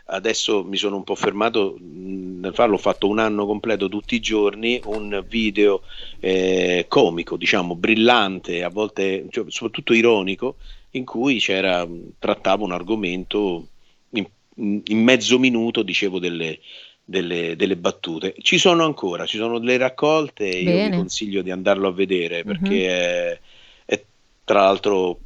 [0.06, 4.20] adesso mi sono un po' fermato nel farlo, ho fatto un anno completo tutti i
[4.20, 5.82] giorni, un video
[6.20, 10.58] eh, comico, diciamo brillante, a volte cioè, soprattutto ironico,
[10.92, 11.88] in cui c'era,
[12.20, 13.68] trattavo un argomento
[14.12, 14.26] in,
[14.86, 16.60] in mezzo minuto, dicevo delle,
[17.04, 18.36] delle- delle battute.
[18.40, 20.96] Ci sono ancora, ci sono delle raccolte, io vi Bene.
[20.96, 22.90] consiglio di andarlo a vedere perché Mhm.
[22.90, 23.40] è,
[23.86, 24.06] è
[24.44, 25.20] tra l'altro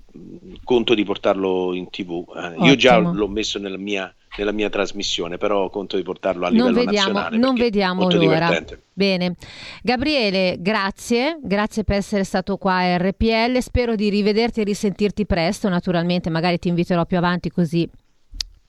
[0.63, 2.25] conto di portarlo in tv.
[2.35, 6.49] Eh, io già l'ho messo nella mia, nella mia, trasmissione, però conto di portarlo a
[6.49, 7.37] livello non vediamo, nazionale.
[7.37, 8.17] Non vediamo l'ora.
[8.17, 8.81] Divertente.
[8.93, 9.35] Bene,
[9.81, 13.59] Gabriele, grazie, grazie per essere stato qua a RPL.
[13.59, 15.69] Spero di rivederti e risentirti presto.
[15.69, 17.89] Naturalmente, magari ti inviterò più avanti così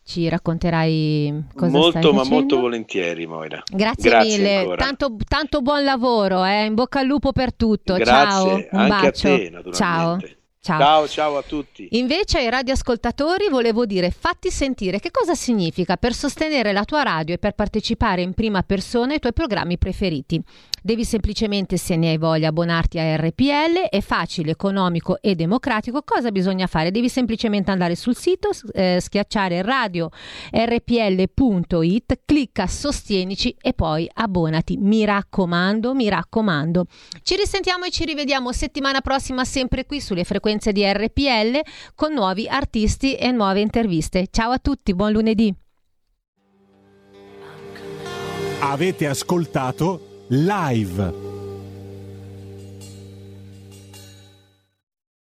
[0.03, 2.35] ci racconterai cosa molto, stai ma facendo.
[2.35, 3.63] molto volentieri, Moira.
[3.71, 6.65] Grazie, Grazie mille, tanto, tanto, buon lavoro, eh?
[6.65, 7.95] in bocca al lupo per tutto.
[7.95, 9.29] Grazie, ciao, un anche bacio.
[9.29, 9.63] a te.
[9.73, 10.19] Ciao.
[10.63, 10.79] Ciao.
[10.79, 11.89] ciao, ciao a tutti.
[11.93, 17.35] Invece ai radioascoltatori volevo dire fatti sentire che cosa significa per sostenere la tua radio
[17.35, 20.39] e per partecipare in prima persona ai tuoi programmi preferiti.
[20.83, 26.03] Devi semplicemente, se ne hai voglia, abbonarti a RPL, è facile, economico e democratico.
[26.03, 26.91] Cosa bisogna fare?
[26.91, 30.09] Devi semplicemente andare sul sito, eh, schiacciare radio
[30.51, 34.79] rpl.it, clicca sostienici e poi abbonati.
[34.79, 36.87] Mi raccomando, mi raccomando.
[37.23, 41.61] Ci risentiamo e ci rivediamo settimana prossima sempre qui sulle frequenze di RPL
[41.95, 44.29] con nuovi artisti e nuove interviste.
[44.31, 45.55] Ciao a tutti, buon lunedì.
[48.63, 51.30] Avete ascoltato Live